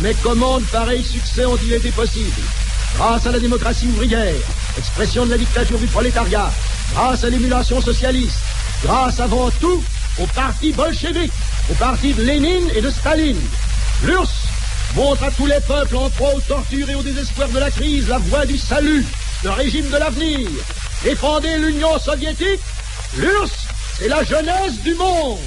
Mais 0.00 0.14
comment 0.22 0.58
de 0.58 0.64
pareils 0.66 1.04
succès 1.04 1.46
ont-ils 1.46 1.72
été 1.72 1.90
possibles 1.90 2.42
Grâce 2.96 3.26
à 3.26 3.32
la 3.32 3.38
démocratie 3.38 3.86
ouvrière, 3.86 4.34
expression 4.78 5.24
de 5.24 5.30
la 5.30 5.38
dictature 5.38 5.78
du 5.78 5.86
prolétariat, 5.86 6.50
grâce 6.92 7.24
à 7.24 7.30
l'émulation 7.30 7.80
socialiste, 7.80 8.38
grâce 8.82 9.20
avant 9.20 9.50
tout 9.60 9.82
au 10.18 10.26
parti 10.28 10.72
bolchevique, 10.72 11.32
au 11.70 11.74
parti 11.74 12.12
de 12.12 12.22
Lénine 12.22 12.70
et 12.74 12.80
de 12.80 12.90
Staline. 12.90 13.40
L'URSS 14.04 14.30
montre 14.94 15.24
à 15.24 15.30
tous 15.30 15.46
les 15.46 15.60
peuples 15.66 15.96
en 15.96 16.10
proie 16.10 16.34
aux 16.34 16.40
tortures 16.40 16.88
et 16.88 16.94
au 16.94 17.02
désespoir 17.02 17.48
de 17.48 17.58
la 17.58 17.70
crise 17.70 18.08
la 18.08 18.18
voie 18.18 18.46
du 18.46 18.56
salut, 18.58 19.04
le 19.44 19.50
régime 19.50 19.88
de 19.88 19.96
l'avenir. 19.96 20.48
Défendez 21.04 21.56
l'Union 21.58 21.98
soviétique, 21.98 22.60
l'URSS, 23.16 23.66
c'est 23.98 24.08
la 24.08 24.22
jeunesse 24.24 24.80
du 24.84 24.94
monde. 24.94 25.38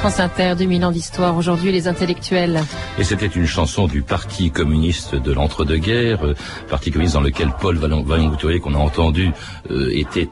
France 0.00 0.18
Inter, 0.18 0.54
2000 0.56 0.86
ans 0.86 0.92
d'histoire, 0.92 1.36
aujourd'hui 1.36 1.72
les 1.72 1.86
intellectuels. 1.86 2.62
Et 2.98 3.04
c'était 3.04 3.26
une 3.26 3.44
chanson 3.44 3.86
du 3.86 4.00
Parti 4.00 4.50
communiste 4.50 5.14
de 5.14 5.30
l'entre-deux-guerres, 5.30 6.24
euh, 6.24 6.34
Parti 6.70 6.90
communiste 6.90 7.16
dans 7.16 7.20
lequel 7.20 7.50
Paul 7.60 7.76
Vaillant-Couturier, 7.76 8.60
qu'on 8.60 8.72
a 8.72 8.78
entendu, 8.78 9.30
euh, 9.70 9.90
était, 9.92 10.30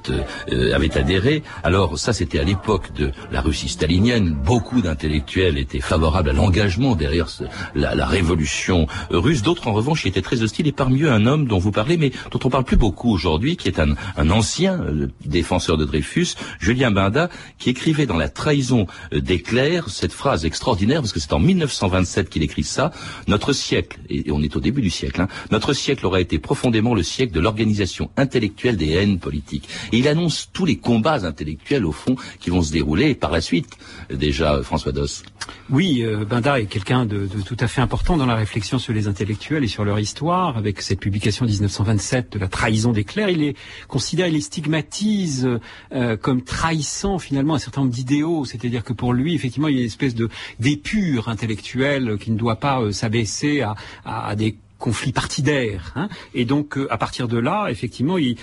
euh, 0.50 0.74
avait 0.74 0.96
adhéré. 0.96 1.42
Alors 1.64 1.98
ça, 1.98 2.14
c'était 2.14 2.38
à 2.38 2.44
l'époque 2.44 2.94
de 2.94 3.12
la 3.30 3.42
Russie 3.42 3.68
stalinienne. 3.68 4.30
Beaucoup 4.30 4.80
d'intellectuels 4.80 5.58
étaient 5.58 5.80
favorables 5.80 6.30
à 6.30 6.32
l'engagement 6.32 6.96
derrière 6.96 7.28
la, 7.74 8.06
révolution 8.06 8.86
russe. 9.10 9.42
D'autres, 9.42 9.68
en 9.68 9.74
revanche, 9.74 10.06
y 10.06 10.08
étaient 10.08 10.22
très 10.22 10.42
hostiles. 10.42 10.66
Et 10.66 10.72
parmi 10.72 11.02
eux, 11.02 11.12
un 11.12 11.26
homme 11.26 11.46
dont 11.46 11.58
vous 11.58 11.72
parlez, 11.72 11.98
mais 11.98 12.10
dont 12.30 12.40
on 12.42 12.48
parle 12.48 12.64
plus 12.64 12.78
beaucoup 12.78 13.12
aujourd'hui, 13.12 13.58
qui 13.58 13.68
est 13.68 13.78
un, 13.78 13.96
un 14.16 14.30
ancien 14.30 14.80
défenseur 15.26 15.76
de 15.76 15.84
Dreyfus, 15.84 16.36
Julien 16.58 16.90
Binda, 16.90 17.28
qui 17.58 17.68
écrivait 17.68 18.06
dans 18.06 18.16
La 18.16 18.30
trahison 18.30 18.86
des 19.12 19.42
clercs 19.42 19.57
Cette 19.88 20.12
phrase 20.12 20.44
extraordinaire, 20.44 21.00
parce 21.00 21.12
que 21.12 21.20
c'est 21.20 21.32
en 21.32 21.38
1927 21.38 22.28
qu'il 22.28 22.42
écrit 22.42 22.64
ça, 22.64 22.92
notre 23.26 23.52
siècle, 23.52 23.98
et 24.08 24.30
on 24.30 24.42
est 24.42 24.54
au 24.56 24.60
début 24.60 24.82
du 24.82 24.90
siècle, 24.90 25.20
hein, 25.20 25.28
notre 25.50 25.72
siècle 25.72 26.06
aurait 26.06 26.22
été 26.22 26.38
profondément 26.38 26.94
le 26.94 27.02
siècle 27.02 27.32
de 27.32 27.40
l'organisation 27.40 28.10
intellectuelle 28.16 28.76
des 28.76 28.92
haines 28.92 29.18
politiques. 29.18 29.68
Et 29.92 29.98
il 29.98 30.08
annonce 30.08 30.50
tous 30.52 30.64
les 30.64 30.76
combats 30.76 31.24
intellectuels, 31.26 31.84
au 31.84 31.92
fond, 31.92 32.16
qui 32.40 32.50
vont 32.50 32.62
se 32.62 32.72
dérouler 32.72 33.14
par 33.14 33.30
la 33.30 33.40
suite, 33.40 33.68
déjà, 34.10 34.62
François 34.62 34.92
Doss. 34.92 35.22
Oui, 35.70 36.02
euh, 36.02 36.24
Benda 36.24 36.60
est 36.60 36.66
quelqu'un 36.66 37.04
de, 37.04 37.26
de, 37.26 37.42
tout 37.42 37.56
à 37.60 37.68
fait 37.68 37.80
important 37.80 38.16
dans 38.16 38.26
la 38.26 38.34
réflexion 38.34 38.78
sur 38.78 38.92
les 38.92 39.08
intellectuels 39.08 39.64
et 39.64 39.68
sur 39.68 39.84
leur 39.84 39.98
histoire. 39.98 40.56
Avec 40.56 40.82
cette 40.82 41.00
publication 41.00 41.44
1927 41.46 42.32
de 42.32 42.38
la 42.38 42.48
trahison 42.48 42.92
des 42.92 43.04
clercs, 43.04 43.30
il 43.30 43.42
est 43.42 43.56
considéré, 43.86 44.28
il 44.28 44.34
les 44.34 44.40
stigmatise 44.40 45.48
euh, 45.92 46.16
comme 46.16 46.42
trahissant 46.42 47.18
finalement 47.18 47.54
un 47.54 47.58
certain 47.58 47.82
nombre 47.82 47.92
d'idéaux. 47.92 48.44
C'est-à-dire 48.44 48.84
que 48.84 48.92
pour 48.92 49.12
lui, 49.12 49.34
effectivement, 49.34 49.47
il 49.56 49.74
y 49.74 49.78
a 49.78 49.80
une 49.80 49.86
espèce 49.86 50.14
de 50.14 50.28
d'épure 50.60 51.28
intellectuelle 51.28 52.18
qui 52.18 52.30
ne 52.30 52.36
doit 52.36 52.56
pas 52.56 52.80
euh, 52.80 52.92
s'abaisser 52.92 53.62
à, 53.62 53.74
à, 54.04 54.36
des 54.36 54.56
conflit 54.78 55.12
partidaire. 55.12 55.92
Hein. 55.96 56.08
et 56.34 56.44
donc, 56.44 56.78
euh, 56.78 56.86
à 56.90 56.98
partir 56.98 57.26
de 57.26 57.36
là, 57.36 57.68
effectivement, 57.68 58.16
il, 58.16 58.36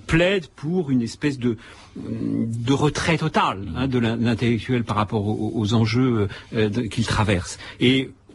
plaide 0.00 0.46
pour 0.48 0.90
une 0.90 1.02
espèce 1.02 1.38
de, 1.38 1.58
de 1.96 2.72
retrait 2.72 3.18
total 3.18 3.68
hein, 3.76 3.86
de 3.86 3.98
l'intellectuel 3.98 4.84
par 4.84 4.96
rapport 4.96 5.26
aux, 5.26 5.74
enjeux 5.74 6.28
euh, 6.54 6.70
qu'il 6.88 7.06
traverse. 7.06 7.58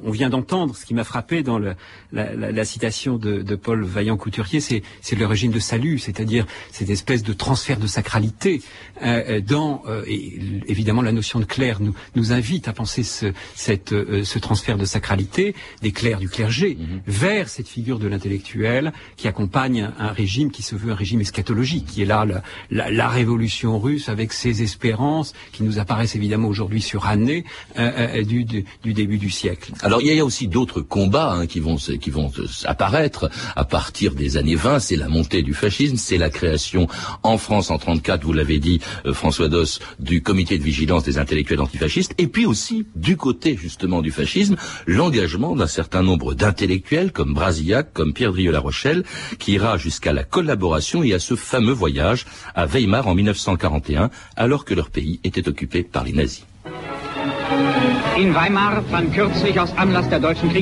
On 0.03 0.11
vient 0.11 0.29
d'entendre, 0.29 0.75
ce 0.75 0.85
qui 0.85 0.93
m'a 0.93 1.03
frappé 1.03 1.43
dans 1.43 1.59
le, 1.59 1.75
la, 2.11 2.33
la, 2.33 2.51
la, 2.51 2.65
citation 2.65 3.17
de, 3.17 3.41
de 3.41 3.55
Paul 3.55 3.83
Vaillant-Couturier, 3.83 4.59
c'est 4.59 4.81
le 5.15 5.25
régime 5.25 5.51
de 5.51 5.59
salut, 5.59 5.99
c'est-à-dire 5.99 6.45
cette 6.71 6.89
espèce 6.89 7.23
de 7.23 7.33
transfert 7.33 7.79
de 7.79 7.87
sacralité 7.87 8.61
euh, 9.01 9.23
euh, 9.29 9.41
dans, 9.41 9.83
euh, 9.87 10.03
et 10.07 10.39
évidemment 10.67 11.01
la 11.01 11.11
notion 11.11 11.39
de 11.39 11.45
clerc 11.45 11.79
nous, 11.81 11.93
nous 12.15 12.31
invite 12.31 12.67
à 12.67 12.73
penser 12.73 13.03
ce, 13.03 13.33
cette, 13.55 13.93
euh, 13.93 14.23
ce 14.23 14.39
transfert 14.39 14.77
de 14.77 14.85
sacralité 14.85 15.55
des 15.81 15.91
clercs 15.91 16.19
du 16.19 16.29
clergé 16.29 16.75
mm-hmm. 16.75 16.99
vers 17.07 17.49
cette 17.49 17.67
figure 17.67 17.99
de 17.99 18.07
l'intellectuel 18.07 18.93
qui 19.17 19.27
accompagne 19.27 19.91
un 19.97 20.11
régime 20.11 20.51
qui 20.51 20.63
se 20.63 20.75
veut 20.75 20.91
un 20.91 20.95
régime 20.95 21.21
eschatologique, 21.21 21.85
qui 21.85 22.01
est 22.01 22.05
là 22.05 22.25
la, 22.69 22.91
la 22.91 23.07
révolution 23.07 23.79
russe 23.79 24.09
avec 24.09 24.33
ses 24.33 24.61
espérances 24.61 25.33
qui 25.51 25.63
nous 25.63 25.79
apparaissent 25.79 26.15
évidemment 26.15 26.47
aujourd'hui 26.47 26.81
sur 26.81 27.07
année 27.07 27.43
euh, 27.77 28.23
du, 28.23 28.43
du, 28.45 28.65
du, 28.83 28.93
début 28.93 29.17
du 29.17 29.29
siècle. 29.29 29.73
Alors 29.81 29.88
il 30.01 30.13
y 30.13 30.19
a 30.19 30.25
aussi 30.25 30.47
d'autres 30.47 30.81
combats 30.81 31.31
hein, 31.31 31.47
qui 31.47 31.59
vont 31.59 31.77
qui 31.77 32.09
vont 32.09 32.31
apparaître 32.65 33.29
à 33.55 33.65
partir 33.65 34.13
des 34.13 34.37
années 34.37 34.55
20. 34.55 34.79
C'est 34.79 34.95
la 34.95 35.07
montée 35.07 35.41
du 35.41 35.53
fascisme, 35.53 35.97
c'est 35.97 36.17
la 36.17 36.29
création 36.29 36.87
en 37.23 37.37
France 37.37 37.71
en 37.71 37.77
34, 37.77 38.23
vous 38.23 38.33
l'avez 38.33 38.59
dit, 38.59 38.79
euh, 39.05 39.13
François 39.13 39.49
Doss, 39.49 39.79
du 39.99 40.21
comité 40.21 40.57
de 40.57 40.63
vigilance 40.63 41.03
des 41.03 41.17
intellectuels 41.17 41.61
antifascistes, 41.61 42.13
et 42.17 42.27
puis 42.27 42.45
aussi 42.45 42.85
du 42.95 43.17
côté 43.17 43.57
justement 43.59 44.01
du 44.01 44.11
fascisme, 44.11 44.55
l'engagement 44.85 45.55
d'un 45.55 45.67
certain 45.67 46.03
nombre 46.03 46.33
d'intellectuels 46.33 47.11
comme 47.11 47.33
Brasillac, 47.33 47.93
comme 47.93 48.13
Pierre 48.13 48.31
Drieux-La 48.31 48.59
Rochelle, 48.59 49.03
qui 49.39 49.53
ira 49.53 49.77
jusqu'à 49.77 50.13
la 50.13 50.23
collaboration 50.23 51.03
et 51.03 51.13
à 51.13 51.19
ce 51.19 51.35
fameux 51.35 51.73
voyage 51.73 52.25
à 52.55 52.65
Weimar 52.65 53.07
en 53.07 53.15
1941, 53.15 54.09
alors 54.35 54.65
que 54.65 54.73
leur 54.73 54.89
pays 54.89 55.19
était 55.23 55.47
occupé 55.47 55.83
par 55.83 56.03
les 56.03 56.13
nazis. 56.13 56.45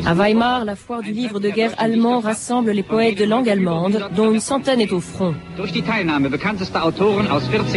À 0.06 0.14
Weimar, 0.14 0.64
la 0.64 0.76
foire 0.76 1.02
du 1.02 1.12
livre 1.12 1.40
de 1.40 1.50
guerre 1.50 1.74
allemand 1.80 2.20
rassemble 2.20 2.70
les 2.70 2.84
poètes 2.84 3.18
de 3.18 3.26
langue 3.26 3.50
allemande, 3.50 4.10
dont 4.16 4.32
une 4.32 4.40
centaine 4.40 4.80
est 4.80 4.92
au 4.92 5.00
front. 5.00 5.34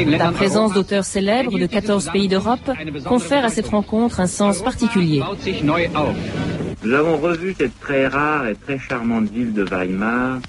La 0.07 0.33
présence 0.33 0.75
d'auteurs 0.75 1.05
célèbres 1.05 1.59
de 1.59 1.65
14 1.65 2.11
pays 2.13 2.29
d'Europe 2.29 2.71
confère 3.07 3.43
à 3.47 3.49
cette 3.49 3.69
rencontre 3.69 4.21
un 4.21 4.27
sens 4.27 4.61
particulier. 4.61 5.23
Nous 6.83 6.95
avons 6.95 7.17
revu 7.17 7.55
cette 7.57 7.81
très 7.81 8.07
rare 8.07 8.49
et 8.49 8.57
très 8.57 8.79
charmante 8.79 9.31
ville 9.31 9.55
de 9.55 9.63
Weimar, 9.63 10.41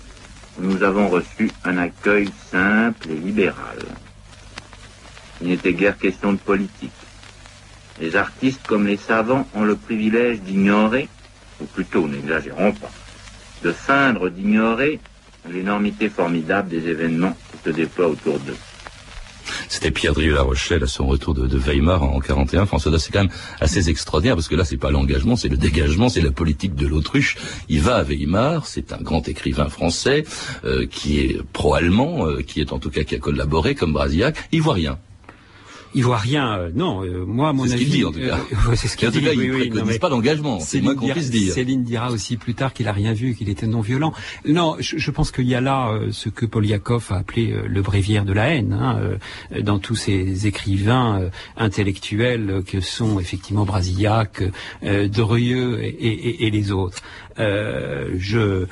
où 0.59 0.65
nous 0.65 0.83
avons 0.83 1.07
reçu 1.07 1.50
un 1.63 1.77
accueil 1.77 2.27
simple 2.51 3.07
et 3.09 3.15
libéral. 3.15 3.79
Il 5.41 5.47
n'était 5.47 5.73
guère 5.73 5.97
question 5.97 6.33
de 6.33 6.38
politique. 6.38 6.91
Les 8.01 8.15
artistes 8.15 8.65
comme 8.67 8.88
les 8.88 8.98
savants 8.98 9.48
ont 9.53 9.63
le 9.63 9.75
privilège 9.75 10.41
d'ignorer, 10.41 11.08
ou 11.62 11.65
plutôt 11.65 12.08
n'exagérons 12.08 12.72
pas, 12.72 12.91
de 13.63 13.72
feindre 13.72 14.29
d'ignorer 14.29 15.00
l'énormité 15.48 16.10
formidable 16.10 16.67
des 16.67 16.88
événements 16.88 17.38
qui 17.51 17.70
se 17.70 17.70
déploient 17.70 18.08
autour 18.08 18.39
d'eux. 18.39 18.58
C'était 19.70 19.91
Pierre 19.91 20.13
Drieux-La 20.13 20.41
Rochelle 20.41 20.84
à 20.84 20.88
son 20.88 21.05
retour 21.05 21.34
de, 21.34 21.48
de 21.48 21.58
Weimar 21.58 22.03
en 22.03 22.20
41. 22.20 22.65
François 22.65 22.98
c'est 23.00 23.12
quand 23.12 23.22
même 23.22 23.31
assez 23.60 23.89
extraordinaire 23.89 24.36
parce 24.36 24.48
que 24.48 24.55
là, 24.55 24.65
c'est 24.65 24.77
pas 24.77 24.91
l'engagement, 24.91 25.36
c'est 25.36 25.48
le 25.48 25.58
dégagement, 25.58 26.10
c'est 26.10 26.22
la 26.22 26.31
politique 26.31 26.75
de 26.75 26.88
l'autruche. 26.88 27.38
Il 27.70 27.81
va 27.81 27.98
à 27.98 28.03
Weimar, 28.03 28.65
c'est 28.65 28.93
un 28.93 29.01
grand 29.01 29.27
écrivain 29.27 29.70
français 29.70 30.25
euh, 30.65 30.86
qui 30.88 31.20
est 31.20 31.41
pro-allemand, 31.53 32.27
euh, 32.27 32.41
qui 32.41 32.62
est 32.62 32.74
en 32.74 32.79
tout 32.79 32.89
cas 32.89 33.03
qui 33.03 33.15
a 33.15 33.20
collaboré 33.20 33.75
comme 33.75 33.93
Brasillac. 33.93 34.36
Il 34.51 34.62
voit 34.62 34.74
rien. 34.74 34.98
Ivoirien, 35.93 36.57
euh, 36.57 36.71
non. 36.74 37.03
Euh, 37.03 37.25
moi, 37.25 37.53
mon 37.53 37.69
avis, 37.69 37.86
ce 37.86 37.89
dit 37.89 38.05
en 38.05 38.12
tout 38.12 38.19
cas. 38.19 38.39
Euh, 38.69 38.75
c'est 38.75 38.88
ce 38.88 38.98
qu'il 38.98 39.10
dit. 39.10 39.21
Cas, 39.21 39.31
oui, 39.36 39.45
il 39.45 39.74
oui, 39.74 39.81
mais 39.86 40.00
pas 40.00 40.10
d'engagement. 40.10 40.60
C'est 40.60 40.81
moins 40.81 40.95
qu'on 40.95 41.07
puisse 41.07 41.29
dire. 41.29 41.53
Céline 41.53 41.83
dira 41.83 42.12
aussi 42.12 42.38
plus 42.38 42.53
tard 42.53 42.74
qu'il 42.74 42.88
a 42.88 42.91
rien 42.91 43.13
vu, 43.13 43.36
qu'il 43.36 43.50
était 43.50 43.67
non 43.67 43.81
violent. 43.81 44.13
Non, 44.45 44.75
je, 44.79 44.97
je 44.97 45.12
pense 45.12 45.32
qu'il 45.32 45.47
y 45.47 45.56
a 45.56 45.62
là 45.62 45.89
euh, 45.89 46.10
ce 46.12 46.30
que 46.30 46.45
Poliakov 46.45 47.08
a 47.12 47.17
appelé 47.17 47.51
euh, 47.51 47.67
le 47.67 47.82
bréviaire 47.82 48.25
de 48.25 48.34
la 48.34 48.49
haine, 48.49 48.73
hein, 48.73 48.99
euh, 49.54 49.62
dans 49.62 49.80
tous 49.80 49.95
ces 49.95 50.47
écrivains 50.47 51.30
intellectuels 51.58 52.63
que 52.65 52.80
sont 52.80 53.19
effectivement 53.19 53.65
Brasillac, 53.65 54.43
Derieux 54.82 55.84
et, 55.84 55.88
et, 55.88 56.47
et, 56.47 56.51
les 56.51 56.71
autres. 56.71 56.99
Je 57.41 58.65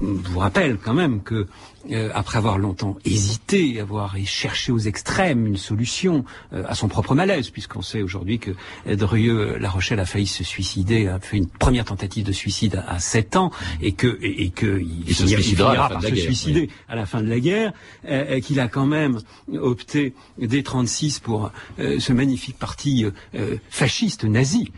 vous 0.00 0.38
rappelle 0.38 0.78
quand 0.78 0.94
même 0.94 1.22
que 1.22 1.46
euh, 1.90 2.10
après 2.14 2.36
avoir 2.36 2.58
longtemps 2.58 2.98
hésité, 3.04 3.80
avoir 3.80 4.16
cherché 4.26 4.72
aux 4.72 4.78
extrêmes 4.78 5.46
une 5.46 5.56
solution 5.56 6.24
euh, 6.52 6.62
à 6.68 6.74
son 6.74 6.88
propre 6.88 7.14
malaise, 7.14 7.48
puisqu'on 7.50 7.82
sait 7.82 8.02
aujourd'hui 8.02 8.38
que 8.38 8.50
Drieux 8.86 9.56
La 9.58 9.70
Rochelle 9.70 10.00
a 10.00 10.04
failli 10.04 10.26
se 10.26 10.44
suicider, 10.44 11.06
a 11.06 11.18
fait 11.18 11.38
une 11.38 11.48
première 11.48 11.86
tentative 11.86 12.26
de 12.26 12.32
suicide 12.32 12.82
à, 12.86 12.94
à 12.94 12.98
7 12.98 13.36
ans, 13.36 13.50
et 13.80 13.92
que 13.92 14.18
et, 14.20 14.44
et 14.44 14.50
que 14.50 14.80
il, 14.80 15.08
il, 15.08 15.14
se 15.14 15.26
suicidera 15.26 15.70
finira 15.70 15.88
par 15.88 16.02
se 16.02 16.08
guerre, 16.08 16.24
suicider 16.24 16.60
oui. 16.62 16.70
à 16.88 16.96
la 16.96 17.06
fin 17.06 17.22
de 17.22 17.28
la 17.28 17.40
guerre, 17.40 17.72
euh, 18.06 18.40
qu'il 18.40 18.60
a 18.60 18.68
quand 18.68 18.86
même 18.86 19.20
opté 19.54 20.14
dès 20.38 20.62
36 20.62 21.20
pour 21.20 21.50
euh, 21.78 21.98
ce 22.00 22.12
magnifique 22.12 22.58
parti 22.58 23.06
euh, 23.34 23.56
fasciste 23.70 24.24
nazi, 24.24 24.72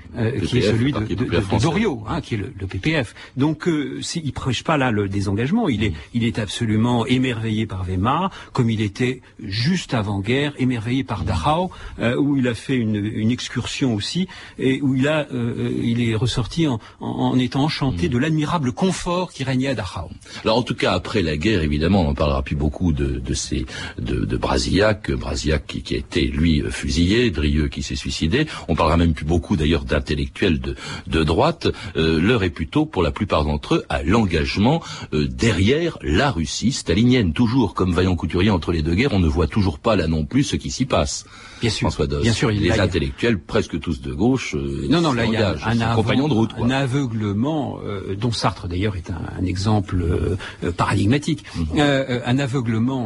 qui 0.46 0.58
est 0.58 0.62
celui 0.62 0.92
de, 0.92 1.00
de, 1.00 1.14
de, 1.14 1.24
de 1.24 1.60
Doriot, 1.60 2.04
hein, 2.08 2.20
qui 2.20 2.34
est 2.34 2.38
le, 2.38 2.52
le 2.58 2.66
PPF. 2.66 3.14
Donc, 3.36 3.68
euh, 3.68 4.00
il 4.14 4.32
prêche 4.32 4.64
pas 4.64 4.76
là 4.76 4.90
le 4.90 5.08
désengagement. 5.08 5.68
Il 5.68 5.84
est, 5.84 5.92
il 6.14 6.24
est 6.24 6.38
absolument 6.38 7.06
émerveillé 7.06 7.66
par 7.66 7.84
Weimar, 7.84 8.30
comme 8.52 8.70
il 8.70 8.80
était 8.80 9.22
juste 9.42 9.94
avant-guerre 9.94 10.52
émerveillé 10.58 11.04
par 11.04 11.24
Dachau, 11.24 11.70
euh, 11.98 12.16
où 12.16 12.36
il 12.36 12.48
a 12.48 12.54
fait 12.54 12.76
une, 12.76 12.96
une, 12.96 13.30
excursion 13.30 13.94
aussi, 13.94 14.28
et 14.58 14.80
où 14.82 14.94
il 14.94 15.06
a, 15.08 15.26
euh, 15.32 15.70
il 15.82 16.02
est 16.02 16.14
ressorti 16.14 16.66
en, 16.66 16.80
en, 17.00 17.06
en 17.06 17.38
étant 17.38 17.64
enchanté 17.64 18.08
de 18.08 18.18
l'admirable 18.18 18.72
confort 18.72 19.32
qui 19.32 19.44
régnait 19.44 19.68
à 19.68 19.74
Dachau. 19.74 20.10
Alors, 20.44 20.58
en 20.58 20.62
tout 20.62 20.74
cas, 20.74 20.92
après 20.92 21.22
la 21.22 21.36
guerre, 21.36 21.62
évidemment, 21.62 22.02
on 22.02 22.04
n'en 22.04 22.14
parlera 22.14 22.42
plus 22.42 22.56
beaucoup 22.56 22.92
de, 22.92 23.18
de 23.18 23.34
ces, 23.34 23.66
de, 23.98 24.24
de 24.24 24.36
Brasillac, 24.36 25.10
Brasillac 25.12 25.66
qui, 25.66 25.82
qui, 25.82 25.94
a 25.94 25.98
été 25.98 26.26
lui 26.26 26.62
fusillé, 26.70 27.30
Drieux 27.30 27.68
qui 27.68 27.82
s'est 27.82 27.96
suicidé. 27.96 28.46
On 28.68 28.74
parlera 28.74 28.96
même 28.96 29.14
plus 29.14 29.24
beaucoup 29.24 29.56
d'ailleurs 29.56 29.84
d'intellectuels 29.84 30.60
de, 30.60 30.74
de 31.06 31.24
droite. 31.24 31.68
Euh, 31.96 32.20
L'heure 32.20 32.42
est 32.42 32.50
plutôt, 32.50 32.86
pour 32.86 33.02
la 33.02 33.09
plupart 33.10 33.44
d'entre 33.44 33.76
eux, 33.76 33.84
à 33.88 34.02
l'engagement 34.02 34.82
euh, 35.12 35.26
derrière 35.26 35.98
la 36.02 36.30
Russie 36.30 36.72
stalinienne. 36.72 37.32
Toujours 37.32 37.74
comme 37.74 37.92
vaillant 37.92 38.16
couturier 38.16 38.50
entre 38.50 38.72
les 38.72 38.82
deux 38.82 38.94
guerres, 38.94 39.12
on 39.12 39.20
ne 39.20 39.28
voit 39.28 39.46
toujours 39.46 39.78
pas 39.78 39.96
là 39.96 40.06
non 40.06 40.24
plus 40.24 40.44
ce 40.44 40.56
qui 40.56 40.70
s'y 40.70 40.84
passe. 40.84 41.24
Bien 41.60 41.70
sûr, 41.70 41.88
François 41.88 42.06
Doss. 42.06 42.22
bien 42.22 42.32
sûr, 42.32 42.50
les 42.50 42.68
là, 42.68 42.82
intellectuels, 42.84 43.38
presque 43.38 43.78
tous 43.80 44.00
de 44.00 44.12
gauche, 44.12 44.54
euh, 44.54 44.86
non, 44.88 45.00
non, 45.00 45.12
là 45.12 45.24
il 45.26 45.32
y 45.32 45.36
a 45.36 45.54
un, 45.64 45.80
un 45.80 45.94
compagnon 45.94 46.28
de 46.28 46.34
route, 46.34 46.52
quoi. 46.54 46.64
un 46.66 46.70
aveuglement 46.70 47.78
euh, 47.84 48.14
dont 48.16 48.32
Sartre 48.32 48.66
d'ailleurs 48.68 48.96
est 48.96 49.10
un, 49.10 49.20
un 49.40 49.44
exemple 49.44 49.96
euh, 50.02 50.72
paradigmatique, 50.72 51.44
mm 51.56 51.62
-hmm. 51.62 52.22
un 52.32 52.38
aveuglement 52.38 53.04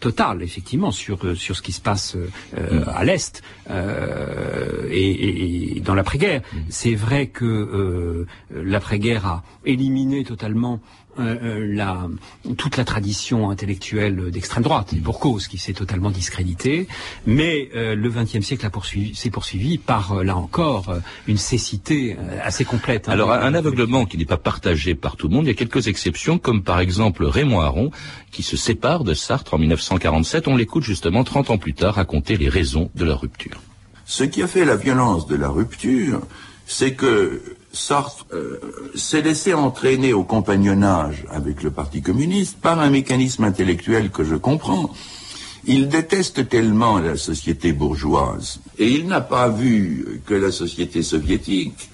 total 0.00 0.42
effectivement 0.42 0.92
sur 1.02 1.18
sur 1.44 1.54
ce 1.58 1.62
qui 1.66 1.72
se 1.78 1.80
passe 1.90 2.08
mm 2.14 2.20
-hmm. 2.20 3.00
à 3.00 3.02
l'est 3.08 3.34
et, 4.90 5.10
et, 5.26 5.76
et, 5.76 5.80
dans 5.88 5.94
l'après-guerre. 5.98 6.40
Mm 6.42 6.58
-hmm. 6.58 6.70
C'est 6.80 6.96
vrai 7.06 7.22
que 7.38 7.50
l'après-guerre 8.74 9.24
a 9.34 9.36
éliminé 9.74 10.18
totalement 10.32 10.74
euh, 10.74 10.99
la, 11.20 12.08
toute 12.56 12.76
la 12.76 12.84
tradition 12.84 13.50
intellectuelle 13.50 14.30
d'extrême 14.30 14.62
droite, 14.62 14.92
et 14.92 14.96
pour 14.96 15.20
cause, 15.20 15.48
qui 15.48 15.58
s'est 15.58 15.72
totalement 15.72 16.10
discréditée. 16.10 16.88
Mais 17.26 17.68
euh, 17.74 17.94
le 17.94 18.10
XXe 18.10 18.40
siècle 18.40 18.66
a 18.66 18.70
poursuivi, 18.70 19.14
s'est 19.14 19.30
poursuivi 19.30 19.78
par, 19.78 20.12
euh, 20.12 20.24
là 20.24 20.36
encore, 20.36 20.94
une 21.26 21.38
cécité 21.38 22.16
assez 22.42 22.64
complète. 22.64 23.08
Hein, 23.08 23.12
Alors, 23.12 23.32
un 23.32 23.54
aveuglement 23.54 24.06
qui 24.06 24.16
n'est 24.18 24.24
pas 24.24 24.36
partagé 24.36 24.94
par 24.94 25.16
tout 25.16 25.28
le 25.28 25.34
monde, 25.34 25.44
il 25.44 25.48
y 25.48 25.52
a 25.52 25.54
quelques 25.54 25.88
exceptions, 25.88 26.38
comme 26.38 26.62
par 26.62 26.80
exemple 26.80 27.24
Raymond 27.24 27.60
Aron, 27.60 27.90
qui 28.30 28.42
se 28.42 28.56
sépare 28.56 29.04
de 29.04 29.14
Sartre 29.14 29.54
en 29.54 29.58
1947. 29.58 30.48
On 30.48 30.56
l'écoute 30.56 30.84
justement 30.84 31.24
30 31.24 31.50
ans 31.50 31.58
plus 31.58 31.74
tard 31.74 31.94
raconter 31.94 32.36
les 32.36 32.48
raisons 32.48 32.90
de 32.94 33.04
leur 33.04 33.20
rupture. 33.20 33.60
Ce 34.04 34.24
qui 34.24 34.42
a 34.42 34.48
fait 34.48 34.64
la 34.64 34.76
violence 34.76 35.26
de 35.26 35.36
la 35.36 35.48
rupture, 35.48 36.20
c'est 36.66 36.94
que 36.94 37.42
Sartre 37.72 38.26
euh, 38.32 38.58
s'est 38.94 39.22
laissé 39.22 39.54
entraîner 39.54 40.12
au 40.12 40.24
compagnonnage 40.24 41.24
avec 41.30 41.62
le 41.62 41.70
Parti 41.70 42.02
communiste 42.02 42.58
par 42.60 42.80
un 42.80 42.90
mécanisme 42.90 43.44
intellectuel 43.44 44.10
que 44.10 44.24
je 44.24 44.34
comprends. 44.34 44.90
Il 45.66 45.88
déteste 45.88 46.48
tellement 46.48 46.98
la 46.98 47.16
société 47.16 47.72
bourgeoise 47.72 48.60
et 48.78 48.88
il 48.88 49.06
n'a 49.06 49.20
pas 49.20 49.48
vu 49.48 50.22
que 50.26 50.34
la 50.34 50.50
société 50.50 51.02
soviétique 51.02 51.90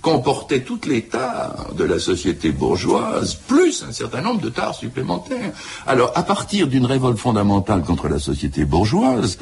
comportait 0.00 0.62
toutes 0.62 0.86
les 0.86 1.02
tares 1.02 1.74
de 1.74 1.84
la 1.84 1.98
société 1.98 2.50
bourgeoise, 2.50 3.34
plus 3.34 3.84
un 3.86 3.92
certain 3.92 4.22
nombre 4.22 4.40
de 4.40 4.48
tares 4.48 4.74
supplémentaires. 4.74 5.52
Alors, 5.86 6.12
à 6.14 6.22
partir 6.22 6.68
d'une 6.68 6.86
révolte 6.86 7.18
fondamentale 7.18 7.82
contre 7.82 8.08
la 8.08 8.18
société 8.18 8.64
bourgeoise, 8.64 9.38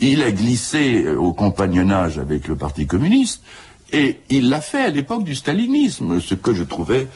il 0.00 0.22
a 0.22 0.30
glissé 0.32 1.08
au 1.08 1.32
compagnonnage 1.32 2.18
avec 2.18 2.48
le 2.48 2.56
Parti 2.56 2.86
communiste, 2.86 3.42
et 3.94 4.18
il 4.28 4.50
l'a 4.50 4.60
fait 4.60 4.82
à 4.82 4.90
l'époque 4.90 5.24
du 5.24 5.34
stalinisme, 5.34 6.20
ce 6.20 6.34
que 6.34 6.52
je 6.52 6.64
trouvais 6.64 7.06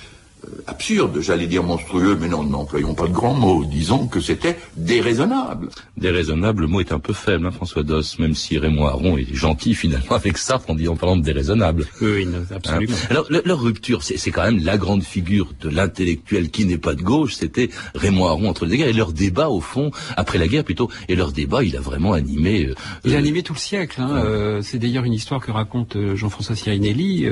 absurde, 0.67 1.21
j'allais 1.21 1.47
dire 1.47 1.63
monstrueux, 1.63 2.17
mais 2.21 2.29
non, 2.29 2.45
n'employons 2.45 2.95
pas 2.95 3.07
de 3.09 3.13
grands 3.13 3.35
mots, 3.35 3.65
disons 3.65 4.07
que 4.07 4.21
c'était 4.21 4.59
déraisonnable. 4.77 5.69
Déraisonnable, 5.97 6.63
le 6.63 6.69
mot 6.69 6.81
est 6.81 6.93
un 6.93 6.99
peu 6.99 7.13
faible, 7.13 7.47
hein, 7.47 7.51
François 7.51 7.83
Doss, 7.83 8.19
même 8.19 8.35
si 8.35 8.59
Raymond 8.59 8.87
Aron 8.87 9.19
est 9.19 9.35
gentil 9.35 9.75
finalement 9.83 10.17
avec 10.17 10.39
ça, 10.39 10.61
en, 10.69 10.87
en 10.87 10.97
parlant 10.97 11.17
de 11.17 11.23
déraisonnable. 11.23 11.87
Oui, 12.01 12.27
absolument. 12.55 12.95
Hein. 12.95 13.07
Alors, 13.11 13.27
leur 13.31 13.61
rupture, 13.61 14.03
c'est 14.03 14.31
quand 14.31 14.45
même 14.45 14.65
la 14.65 14.77
grande 14.77 15.03
figure 15.03 15.53
de 15.61 15.69
l'intellectuel 15.69 16.51
qui 16.51 16.67
n'est 16.67 16.79
pas 16.79 16.95
de 16.95 17.03
gauche, 17.03 17.35
c'était 17.35 17.71
Raymond 17.95 18.27
Aron 18.27 18.49
entre 18.49 18.67
les 18.67 18.77
guerres, 18.77 18.89
et 18.89 18.93
leur 18.93 19.13
débat, 19.13 19.49
au 19.49 19.61
fond, 19.61 19.91
après 20.17 20.39
la 20.39 20.49
guerre 20.49 20.65
plutôt, 20.65 20.91
et 21.09 21.17
leur 21.17 21.33
débat, 21.33 21.65
il 21.65 21.77
a 21.77 21.81
vraiment 21.81 22.13
animé... 22.13 22.67
Euh, 22.67 22.75
il 23.05 23.13
a 23.13 23.17
euh, 23.17 23.19
animé 23.19 23.43
tout 23.43 23.55
le 23.55 23.59
siècle, 23.59 24.01
hein, 24.01 24.11
euh, 24.25 24.63
c'est 24.63 24.79
d'ailleurs 24.79 25.05
une 25.05 25.13
histoire 25.13 25.41
que 25.41 25.51
raconte 25.51 25.97
euh, 25.97 26.15
Jean-François 26.17 26.55
Sirinelli, 26.57 27.29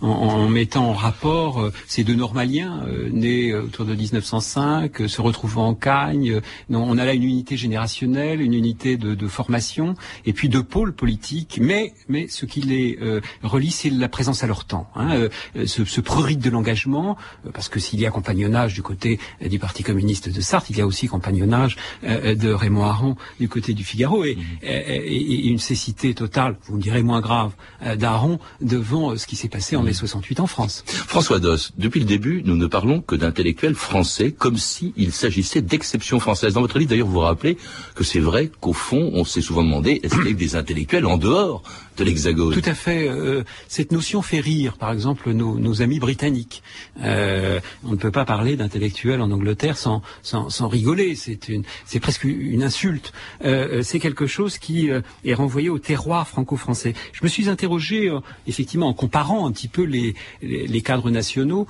en, 0.00 0.08
en, 0.08 0.48
mettant 0.48 0.90
en 0.90 0.92
rapport 0.92 1.70
ces 1.86 2.04
deux 2.04 2.14
normaliens 2.14 2.49
euh, 2.58 3.08
né 3.10 3.54
autour 3.54 3.84
de 3.84 3.94
1905, 3.94 5.00
euh, 5.00 5.08
se 5.08 5.20
retrouvant 5.20 5.68
en 5.68 5.74
Cagne. 5.74 6.40
on 6.70 6.98
a 6.98 7.04
là 7.04 7.14
une 7.14 7.22
unité 7.22 7.56
générationnelle, 7.56 8.40
une 8.40 8.54
unité 8.54 8.96
de, 8.96 9.28
formation, 9.28 9.94
et 10.26 10.32
puis 10.32 10.48
deux 10.48 10.62
pôles 10.62 10.92
politiques. 10.92 11.58
Mais, 11.62 11.92
mais 12.08 12.26
ce 12.28 12.46
qui 12.46 12.60
les 12.60 12.98
euh, 13.00 13.20
relie, 13.42 13.70
c'est 13.70 13.90
la 13.90 14.08
présence 14.08 14.42
à 14.42 14.46
leur 14.46 14.64
temps. 14.64 14.90
Hein, 14.96 15.28
ce, 15.66 15.84
ce 15.84 16.00
prurite 16.00 16.40
de 16.40 16.50
l'engagement, 16.50 17.16
parce 17.52 17.68
que 17.68 17.78
s'il 17.78 18.00
y 18.00 18.06
a 18.06 18.10
compagnonnage 18.10 18.74
du 18.74 18.82
côté 18.82 19.20
du 19.44 19.58
Parti 19.58 19.82
communiste 19.82 20.28
de 20.28 20.40
Sartre, 20.40 20.70
il 20.70 20.78
y 20.78 20.80
a 20.80 20.86
aussi 20.86 21.06
compagnonnage 21.06 21.76
de 22.02 22.52
Raymond 22.52 22.84
Aron 22.84 23.16
du 23.38 23.48
côté 23.48 23.72
du 23.72 23.84
Figaro, 23.84 24.24
et, 24.24 24.36
et, 24.62 25.46
une 25.48 25.58
cécité 25.58 26.14
totale, 26.14 26.56
vous 26.64 26.76
me 26.76 26.82
direz 26.82 27.02
moins 27.02 27.20
grave, 27.20 27.52
d'Aron 27.96 28.38
devant 28.60 29.16
ce 29.16 29.26
qui 29.26 29.36
s'est 29.36 29.48
passé 29.48 29.76
en 29.76 29.82
mai 29.82 29.92
68 29.92 30.40
en 30.40 30.46
France. 30.46 30.82
François 30.86 31.38
Doss, 31.38 31.72
depuis 31.78 32.00
le 32.00 32.06
début, 32.06 32.39
nous 32.44 32.56
ne 32.56 32.66
parlons 32.66 33.00
que 33.00 33.14
d'intellectuels 33.14 33.74
français, 33.74 34.32
comme 34.32 34.56
s'il 34.56 35.12
s'agissait 35.12 35.62
d'exceptions 35.62 36.20
françaises. 36.20 36.54
Dans 36.54 36.60
votre 36.60 36.78
livre, 36.78 36.90
d'ailleurs, 36.90 37.06
vous 37.06 37.14
vous 37.14 37.20
rappelez 37.20 37.56
que 37.94 38.04
c'est 38.04 38.20
vrai 38.20 38.50
qu'au 38.60 38.72
fond, 38.72 39.10
on 39.14 39.24
s'est 39.24 39.40
souvent 39.40 39.62
demandé, 39.62 40.00
est-ce 40.02 40.14
qu'il 40.16 40.26
y 40.26 40.30
a 40.30 40.32
des 40.32 40.56
intellectuels 40.56 41.06
en 41.06 41.18
dehors 41.18 41.62
de 41.96 42.04
l'Hexagone? 42.04 42.52
Tout 42.52 42.68
à 42.68 42.74
fait. 42.74 43.08
Euh, 43.08 43.44
cette 43.68 43.92
notion 43.92 44.22
fait 44.22 44.40
rire, 44.40 44.76
par 44.76 44.92
exemple, 44.92 45.30
nos, 45.32 45.82
amis 45.82 45.98
britanniques. 45.98 46.62
Euh, 47.02 47.60
on 47.84 47.92
ne 47.92 47.96
peut 47.96 48.10
pas 48.10 48.24
parler 48.24 48.56
d'intellectuels 48.56 49.20
en 49.20 49.30
Angleterre 49.30 49.76
sans, 49.76 50.02
sans, 50.22 50.68
rigoler. 50.68 51.14
C'est 51.14 51.48
une, 51.48 51.64
c'est 51.84 52.00
presque 52.00 52.24
une 52.24 52.62
insulte. 52.62 53.12
Euh, 53.44 53.82
c'est 53.82 53.98
quelque 53.98 54.26
chose 54.26 54.58
qui 54.58 54.90
est 55.24 55.34
renvoyé 55.34 55.68
au 55.68 55.78
terroir 55.78 56.28
franco-français. 56.28 56.94
Je 57.12 57.20
me 57.22 57.28
suis 57.28 57.48
interrogé, 57.48 58.12
effectivement, 58.46 58.88
en 58.88 58.94
comparant 58.94 59.46
un 59.46 59.52
petit 59.52 59.68
peu 59.68 59.82
les, 59.82 60.14
les 60.42 60.82
cadres 60.82 61.10
nationaux 61.10 61.66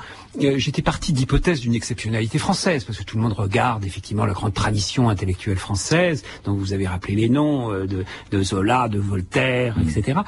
j'étais 0.60 0.82
parti 0.82 1.12
d'hypothèse 1.12 1.60
d'une 1.60 1.74
exceptionnalité 1.74 2.38
française, 2.38 2.84
parce 2.84 2.98
que 2.98 3.04
tout 3.04 3.16
le 3.16 3.22
monde 3.22 3.32
regarde 3.32 3.84
effectivement 3.84 4.26
la 4.26 4.32
grande 4.32 4.54
tradition 4.54 5.08
intellectuelle 5.08 5.58
française, 5.58 6.22
dont 6.44 6.54
vous 6.54 6.72
avez 6.72 6.86
rappelé 6.86 7.14
les 7.14 7.28
noms 7.28 7.72
euh, 7.72 7.86
de, 7.86 8.42
Zola, 8.42 8.88
de 8.88 8.98
Voltaire, 8.98 9.78
mm. 9.78 9.88
etc. 9.88 10.20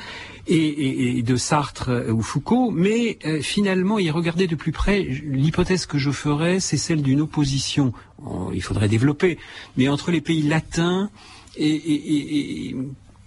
Et, 0.49 1.23
de 1.23 1.37
Sartre 1.37 1.90
euh, 1.90 2.12
ou 2.12 2.23
Foucault, 2.23 2.71
mais 2.71 3.18
euh, 3.25 3.40
finalement, 3.40 3.99
y 3.99 4.11
regarder 4.11 4.47
de 4.47 4.57
plus 4.57 4.73
près, 4.73 5.03
l'hypothèse 5.03 5.87
que 5.87 5.99
je 5.99 6.11
ferais, 6.11 6.61
c'est 6.61 6.77
celle 6.77 7.03
d'une 7.03 7.21
opposition, 7.21 7.92
il 8.53 8.62
faudrait 8.62 8.88
développer, 8.88 9.38
mais 9.77 9.88
entre 9.88 10.11
les 10.11 10.21
pays 10.21 10.42
latins 10.42 11.11
et, 11.57 12.75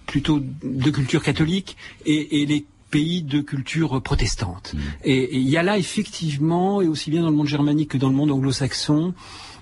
plutôt 0.05 0.39
de 0.63 0.91
culture 0.91 1.23
catholique 1.23 1.77
et, 2.05 2.45
les 2.45 2.65
pays 2.95 3.21
de 3.21 3.41
culture 3.41 4.01
protestante. 4.01 4.73
Mm. 4.73 4.79
Et 5.03 5.37
il 5.37 5.49
y 5.49 5.57
a 5.57 5.63
là 5.63 5.77
effectivement, 5.77 6.81
et 6.81 6.87
aussi 6.87 7.11
bien 7.11 7.21
dans 7.21 7.29
le 7.29 7.35
monde 7.35 7.47
germanique 7.47 7.91
que 7.91 7.97
dans 7.97 8.09
le 8.09 8.15
monde 8.15 8.31
anglo-saxon, 8.31 9.13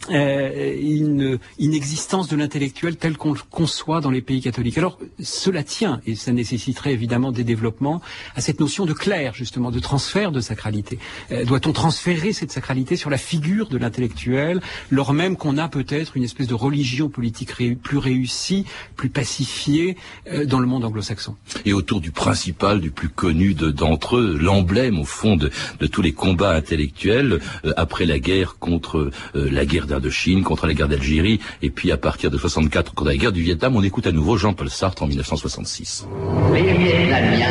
euh, 0.09 0.75
une 0.81 1.39
inexistence 1.59 2.27
de 2.27 2.35
l'intellectuel 2.35 2.97
tel 2.97 3.15
qu'on 3.15 3.33
le 3.33 3.39
conçoit 3.49 4.01
dans 4.01 4.11
les 4.11 4.21
pays 4.21 4.41
catholiques. 4.41 4.77
Alors 4.77 4.99
cela 5.21 5.63
tient, 5.63 6.01
et 6.05 6.15
ça 6.15 6.31
nécessiterait 6.33 6.91
évidemment 6.91 7.31
des 7.31 7.43
développements, 7.43 8.01
à 8.35 8.41
cette 8.41 8.59
notion 8.59 8.85
de 8.85 8.93
clair, 8.93 9.33
justement, 9.33 9.71
de 9.71 9.79
transfert 9.79 10.31
de 10.31 10.41
sacralité. 10.41 10.99
Euh, 11.31 11.45
doit-on 11.45 11.71
transférer 11.71 12.33
cette 12.33 12.51
sacralité 12.51 12.95
sur 12.95 13.09
la 13.09 13.17
figure 13.17 13.69
de 13.69 13.77
l'intellectuel, 13.77 14.61
lors 14.91 15.13
même 15.13 15.37
qu'on 15.37 15.57
a 15.57 15.69
peut-être 15.69 16.17
une 16.17 16.23
espèce 16.23 16.47
de 16.47 16.53
religion 16.53 17.09
politique 17.09 17.53
plus 17.81 17.97
réussie, 17.97 18.65
plus 18.95 19.09
pacifiée 19.09 19.95
euh, 20.31 20.45
dans 20.45 20.59
le 20.59 20.67
monde 20.67 20.83
anglo-saxon? 20.83 21.35
Et 21.65 21.71
autour 21.71 22.01
du 22.01 22.11
principal, 22.11 22.81
du 22.81 22.91
plus 22.91 23.09
connu 23.09 23.53
d'entre 23.53 24.17
eux, 24.17 24.37
l'emblème 24.39 24.99
au 24.99 25.05
fond 25.05 25.37
de, 25.37 25.49
de, 25.79 25.87
tous 25.87 26.01
les 26.01 26.11
combats 26.11 26.55
intellectuels, 26.55 27.39
après 27.77 28.05
la 28.05 28.19
guerre 28.19 28.57
contre 28.59 29.11
la 29.33 29.65
guerre 29.65 29.87
de 29.99 30.09
Chine, 30.09 30.43
contre 30.43 30.67
la 30.67 30.73
guerre 30.73 30.87
d'Algérie, 30.87 31.39
et 31.61 31.69
puis 31.69 31.91
à 31.91 31.97
partir 31.97 32.31
de 32.31 32.37
64 32.37 32.93
contre 32.93 33.09
la 33.09 33.17
guerre 33.17 33.31
du 33.31 33.41
Vietnam, 33.41 33.75
on 33.75 33.83
écoute 33.83 34.07
à 34.07 34.11
nouveau 34.11 34.37
Jean-Paul 34.37 34.69
Sartre 34.69 35.03
en 35.03 35.07
1966. 35.07 36.07
Les 36.53 36.61
Vietnamiens 36.61 37.47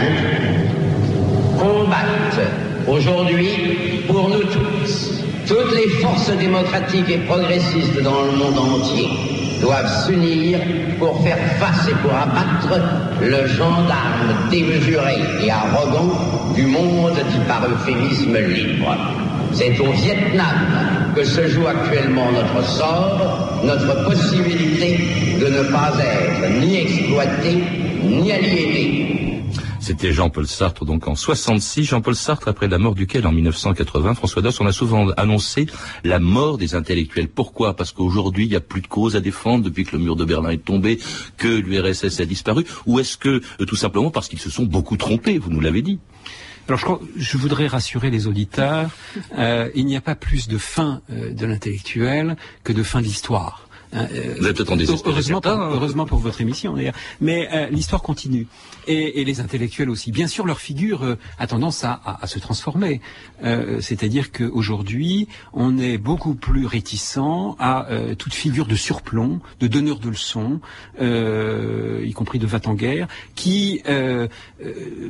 combattent 1.58 2.40
aujourd'hui 2.88 3.48
pour 4.06 4.28
nous 4.28 4.42
tous. 4.42 5.10
Toutes 5.46 5.74
les 5.74 5.88
forces 6.00 6.30
démocratiques 6.36 7.08
et 7.08 7.18
progressistes 7.18 8.00
dans 8.02 8.22
le 8.22 8.32
monde 8.32 8.58
entier 8.58 9.31
doivent 9.62 10.04
s'unir 10.04 10.58
pour 10.98 11.22
faire 11.22 11.38
face 11.58 11.88
et 11.88 11.94
pour 12.02 12.12
abattre 12.12 12.80
le 13.22 13.46
gendarme 13.46 14.50
démesuré 14.50 15.14
et 15.42 15.50
arrogant 15.50 16.52
du 16.54 16.66
monde 16.66 17.14
dit 17.30 17.38
par 17.48 17.62
euphémisme 17.64 18.36
libre. 18.36 18.96
C'est 19.52 19.78
au 19.80 19.92
Vietnam 19.92 20.56
que 21.14 21.24
se 21.24 21.46
joue 21.48 21.66
actuellement 21.66 22.26
notre 22.32 22.66
sort, 22.66 23.60
notre 23.64 24.04
possibilité 24.04 24.98
de 25.40 25.46
ne 25.46 25.62
pas 25.70 25.92
être 26.00 26.60
ni 26.60 26.80
exploité, 26.80 27.62
ni 28.02 28.32
aliéné. 28.32 29.21
C'était 29.82 30.12
Jean-Paul 30.12 30.46
Sartre, 30.46 30.84
donc 30.84 31.08
en 31.08 31.16
66. 31.16 31.82
Jean-Paul 31.82 32.14
Sartre, 32.14 32.46
après 32.46 32.68
la 32.68 32.78
mort 32.78 32.94
duquel 32.94 33.26
en 33.26 33.32
1980, 33.32 34.14
François 34.14 34.40
Doss, 34.40 34.60
on 34.60 34.66
a 34.66 34.72
souvent 34.72 35.08
annoncé 35.16 35.66
la 36.04 36.20
mort 36.20 36.56
des 36.56 36.76
intellectuels. 36.76 37.26
Pourquoi? 37.26 37.74
Parce 37.74 37.90
qu'aujourd'hui, 37.90 38.44
il 38.44 38.50
n'y 38.50 38.54
a 38.54 38.60
plus 38.60 38.80
de 38.80 38.86
cause 38.86 39.16
à 39.16 39.20
défendre 39.20 39.64
depuis 39.64 39.84
que 39.84 39.96
le 39.96 40.02
mur 40.04 40.14
de 40.14 40.24
Berlin 40.24 40.50
est 40.50 40.64
tombé, 40.64 41.00
que 41.36 41.48
l'URSS 41.48 42.20
a 42.20 42.24
disparu, 42.26 42.64
ou 42.86 43.00
est-ce 43.00 43.16
que 43.16 43.42
euh, 43.60 43.64
tout 43.66 43.74
simplement 43.74 44.12
parce 44.12 44.28
qu'ils 44.28 44.38
se 44.38 44.50
sont 44.50 44.62
beaucoup 44.62 44.96
trompés 44.96 45.38
Vous 45.38 45.50
nous 45.50 45.60
l'avez 45.60 45.82
dit? 45.82 45.98
Alors 46.68 46.78
je, 46.78 46.84
crois, 46.84 47.00
je 47.16 47.36
voudrais 47.36 47.66
rassurer 47.66 48.10
les 48.10 48.28
auditeurs, 48.28 48.88
euh, 49.36 49.68
il 49.74 49.86
n'y 49.86 49.96
a 49.96 50.00
pas 50.00 50.14
plus 50.14 50.46
de 50.46 50.58
fin 50.58 51.02
euh, 51.10 51.34
de 51.34 51.44
l'intellectuel 51.44 52.36
que 52.62 52.72
de 52.72 52.84
fin 52.84 53.00
de 53.00 53.06
l'histoire. 53.06 53.68
Euh, 53.94 54.34
Vous 54.38 54.46
êtes 54.46 54.56
peut-être 54.56 54.72
en 54.72 54.78
heureusement, 54.78 55.40
pour, 55.40 55.52
hein. 55.52 55.70
heureusement 55.72 56.06
pour 56.06 56.18
votre 56.18 56.40
émission 56.40 56.74
d'ailleurs. 56.74 56.94
Mais 57.20 57.48
euh, 57.52 57.68
l'histoire 57.68 58.02
continue. 58.02 58.46
Et, 58.86 59.20
et, 59.20 59.24
les 59.24 59.40
intellectuels 59.40 59.90
aussi. 59.90 60.10
Bien 60.10 60.26
sûr, 60.26 60.44
leur 60.44 60.58
figure 60.58 61.04
euh, 61.04 61.16
a 61.38 61.46
tendance 61.46 61.84
à, 61.84 61.92
à, 62.04 62.24
à 62.24 62.26
se 62.26 62.38
transformer. 62.38 63.00
Euh, 63.44 63.80
C'est-à-dire 63.80 64.32
qu'aujourd'hui, 64.32 65.28
on 65.52 65.78
est 65.78 65.98
beaucoup 65.98 66.34
plus 66.34 66.66
réticent 66.66 67.18
à 67.58 67.86
euh, 67.90 68.14
toute 68.14 68.34
figure 68.34 68.66
de 68.66 68.74
surplomb, 68.74 69.40
de 69.60 69.66
donneur 69.66 69.98
de 69.98 70.08
leçons, 70.08 70.60
y 71.00 72.12
compris 72.12 72.38
de 72.38 72.46
va 72.46 72.60
en 72.66 72.74
guerre, 72.74 73.08
qui 73.34 73.82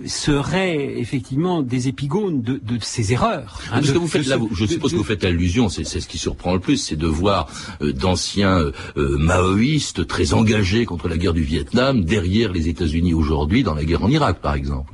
serait 0.07 0.99
effectivement 0.99 1.63
des 1.63 1.89
épigones 1.89 2.43
de, 2.43 2.61
de 2.63 2.79
ces 2.81 3.13
erreurs. 3.13 3.61
Hein, 3.73 3.81
que 3.81 3.99
vous 3.99 4.09
faites 4.09 4.27
là, 4.27 4.39
je 4.53 4.67
suppose 4.67 4.93
que 4.93 4.97
vous 4.97 5.05
faites 5.05 5.25
allusion, 5.25 5.69
c'est 5.69 5.85
ce 5.85 6.07
qui 6.07 6.19
surprend 6.19 6.55
le 6.55 6.61
plus, 6.61 6.77
c'est 6.77 6.97
de 6.97 7.07
voir 7.07 7.49
d'anciens 7.81 8.59
euh, 8.59 8.72
maoïste 8.97 10.07
très 10.07 10.35
engagé 10.35 10.85
contre 10.87 11.09
la 11.09 11.17
guerre 11.17 11.35
du 11.35 11.43
Vietnam 11.43 12.05
derrière 12.05 12.53
les 12.53 12.69
États-Unis 12.69 13.15
aujourd'hui 13.15 13.63
dans 13.63 13.75
la 13.75 13.85
guerre 13.85 14.05
en 14.05 14.09
Irak, 14.09 14.41
par 14.41 14.55
exemple. 14.55 14.93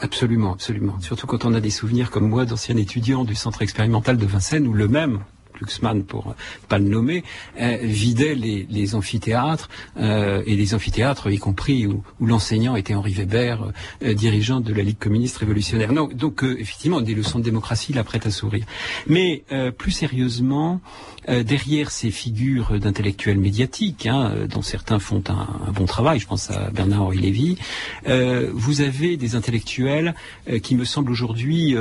Absolument, 0.00 0.52
absolument. 0.52 1.00
Surtout 1.00 1.26
quand 1.26 1.44
on 1.44 1.54
a 1.54 1.60
des 1.60 1.70
souvenirs 1.70 2.10
comme 2.10 2.28
moi 2.28 2.44
d'anciens 2.44 2.76
étudiants 2.76 3.24
du 3.24 3.34
centre 3.34 3.62
expérimental 3.62 4.18
de 4.18 4.26
Vincennes 4.26 4.66
où 4.66 4.74
le 4.74 4.88
même 4.88 5.20
Glucksmann 5.54 6.04
pour 6.04 6.34
pas 6.68 6.78
le 6.78 6.88
nommer, 6.88 7.24
vidait 7.82 8.34
les, 8.34 8.94
amphithéâtres 8.94 9.68
et 9.96 10.56
les 10.56 10.74
amphithéâtres 10.74 11.30
y 11.30 11.38
compris 11.38 11.86
où, 11.86 12.02
l'enseignant 12.20 12.76
était 12.76 12.94
Henri 12.94 13.14
Weber, 13.14 13.72
dirigeant 14.02 14.60
de 14.60 14.74
la 14.74 14.82
Ligue 14.82 14.98
communiste 14.98 15.38
révolutionnaire. 15.38 15.92
Donc, 15.92 16.14
donc 16.14 16.42
effectivement, 16.42 17.00
des 17.00 17.14
leçons 17.14 17.38
de 17.38 17.44
démocratie 17.44 17.92
la 17.92 18.04
prête 18.04 18.26
à 18.26 18.30
sourire. 18.30 18.66
Mais 19.06 19.44
plus 19.78 19.92
sérieusement, 19.92 20.80
derrière 21.28 21.90
ces 21.90 22.10
figures 22.10 22.78
d'intellectuels 22.78 23.38
médiatiques, 23.38 24.06
hein, 24.06 24.32
dont 24.48 24.62
certains 24.62 24.98
font 24.98 25.22
un, 25.28 25.72
bon 25.72 25.86
travail, 25.86 26.18
je 26.18 26.26
pense 26.26 26.50
à 26.50 26.70
Bernard-Henri 26.70 27.18
Lévy, 27.18 27.58
vous 28.52 28.80
avez 28.80 29.16
des 29.16 29.34
intellectuels 29.34 30.14
qui 30.62 30.74
me 30.74 30.84
semblent 30.84 31.10
aujourd'hui 31.10 31.76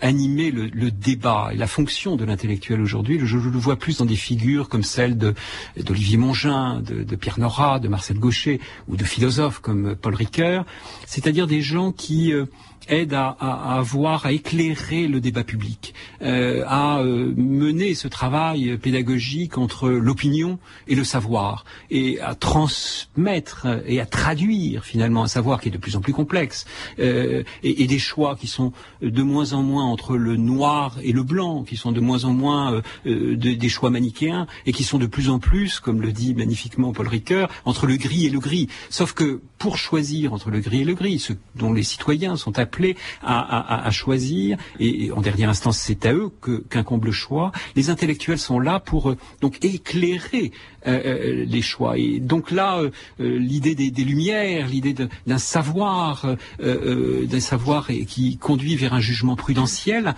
animer 0.00 0.50
le, 0.50 0.66
le, 0.66 0.90
débat 0.90 1.50
et 1.52 1.56
la 1.56 1.66
fonction 1.66 2.16
de 2.16 2.24
l'intellectuel 2.24 2.80
aujourd'hui. 2.80 3.20
Je, 3.24 3.36
le 3.36 3.58
vois 3.58 3.76
plus 3.76 3.98
dans 3.98 4.04
des 4.04 4.16
figures 4.16 4.68
comme 4.68 4.82
celle 4.82 5.16
d'Olivier 5.16 6.16
Mongin, 6.16 6.80
de, 6.80 7.02
de, 7.02 7.16
Pierre 7.16 7.38
Nora, 7.38 7.78
de 7.78 7.88
Marcel 7.88 8.18
Gaucher 8.18 8.60
ou 8.88 8.96
de 8.96 9.04
philosophes 9.04 9.60
comme 9.60 9.96
Paul 9.96 10.14
Ricoeur, 10.14 10.64
c'est-à-dire 11.06 11.46
des 11.46 11.62
gens 11.62 11.92
qui 11.92 12.32
euh, 12.32 12.46
aide 12.88 13.14
à, 13.14 13.36
à, 13.40 13.82
à, 13.82 14.32
éclairer 14.32 15.06
le 15.08 15.20
débat 15.20 15.44
public, 15.44 15.94
euh, 16.22 16.64
à 16.66 16.98
euh, 17.00 17.32
mener 17.36 17.94
ce 17.94 18.08
travail 18.08 18.76
pédagogique 18.78 19.58
entre 19.58 19.88
l'opinion 19.88 20.58
et 20.86 20.94
le 20.94 21.04
savoir, 21.04 21.64
et 21.90 22.20
à 22.20 22.34
transmettre 22.34 23.66
et 23.86 24.00
à 24.00 24.06
traduire 24.06 24.84
finalement 24.84 25.24
un 25.24 25.28
savoir 25.28 25.60
qui 25.60 25.68
est 25.68 25.72
de 25.72 25.78
plus 25.78 25.96
en 25.96 26.00
plus 26.00 26.12
complexe, 26.12 26.66
euh, 26.98 27.42
et, 27.62 27.84
des 27.84 27.98
choix 27.98 28.34
qui 28.34 28.46
sont 28.46 28.72
de 29.02 29.22
moins 29.22 29.52
en 29.52 29.62
moins 29.62 29.84
entre 29.84 30.16
le 30.16 30.36
noir 30.36 30.96
et 31.02 31.12
le 31.12 31.22
blanc, 31.22 31.62
qui 31.62 31.76
sont 31.76 31.92
de 31.92 32.00
moins 32.00 32.24
en 32.24 32.32
moins 32.32 32.82
de, 33.04 33.34
des 33.34 33.68
choix 33.68 33.90
manichéens, 33.90 34.46
et 34.64 34.72
qui 34.72 34.84
sont 34.84 34.98
de 34.98 35.06
plus 35.06 35.28
en 35.28 35.38
plus, 35.38 35.80
comme 35.80 36.00
le 36.00 36.12
dit 36.12 36.34
magnifiquement 36.34 36.92
Paul 36.92 37.08
Ricoeur, 37.08 37.50
entre 37.66 37.86
le 37.86 37.96
gris 37.96 38.26
et 38.26 38.30
le 38.30 38.38
gris. 38.38 38.68
Sauf 38.88 39.12
que 39.12 39.42
pour 39.58 39.76
choisir 39.76 40.32
entre 40.32 40.50
le 40.50 40.60
gris 40.60 40.80
et 40.80 40.84
le 40.84 40.94
gris, 40.94 41.18
ce 41.18 41.34
dont 41.54 41.72
les 41.72 41.82
citoyens 41.82 42.36
sont 42.36 42.58
appelés 42.58 42.73
à, 43.22 43.90
choisir, 43.90 44.58
et, 44.80 45.10
en 45.12 45.20
dernière 45.20 45.48
instance, 45.48 45.78
c'est 45.78 46.06
à 46.06 46.12
eux 46.12 46.30
qu'incombe 46.70 47.04
le 47.04 47.12
choix. 47.12 47.52
Les 47.76 47.90
intellectuels 47.90 48.38
sont 48.38 48.60
là 48.60 48.80
pour 48.80 49.10
euh, 49.10 49.16
donc 49.40 49.64
éclairer 49.64 50.52
euh, 50.86 51.00
euh, 51.04 51.44
les 51.46 51.62
choix. 51.62 51.98
Et 51.98 52.20
donc 52.20 52.50
là, 52.50 52.80
l'idée 53.18 53.74
des, 53.74 53.90
des, 53.90 54.04
lumières, 54.04 54.68
l'idée 54.68 54.94
d'un 54.94 55.38
savoir, 55.38 56.26
d'un 56.60 57.40
savoir 57.40 57.88
qui 58.06 58.36
conduit 58.36 58.76
vers 58.76 58.94
un 58.94 59.00
jugement 59.00 59.36
prudentiel, 59.36 60.14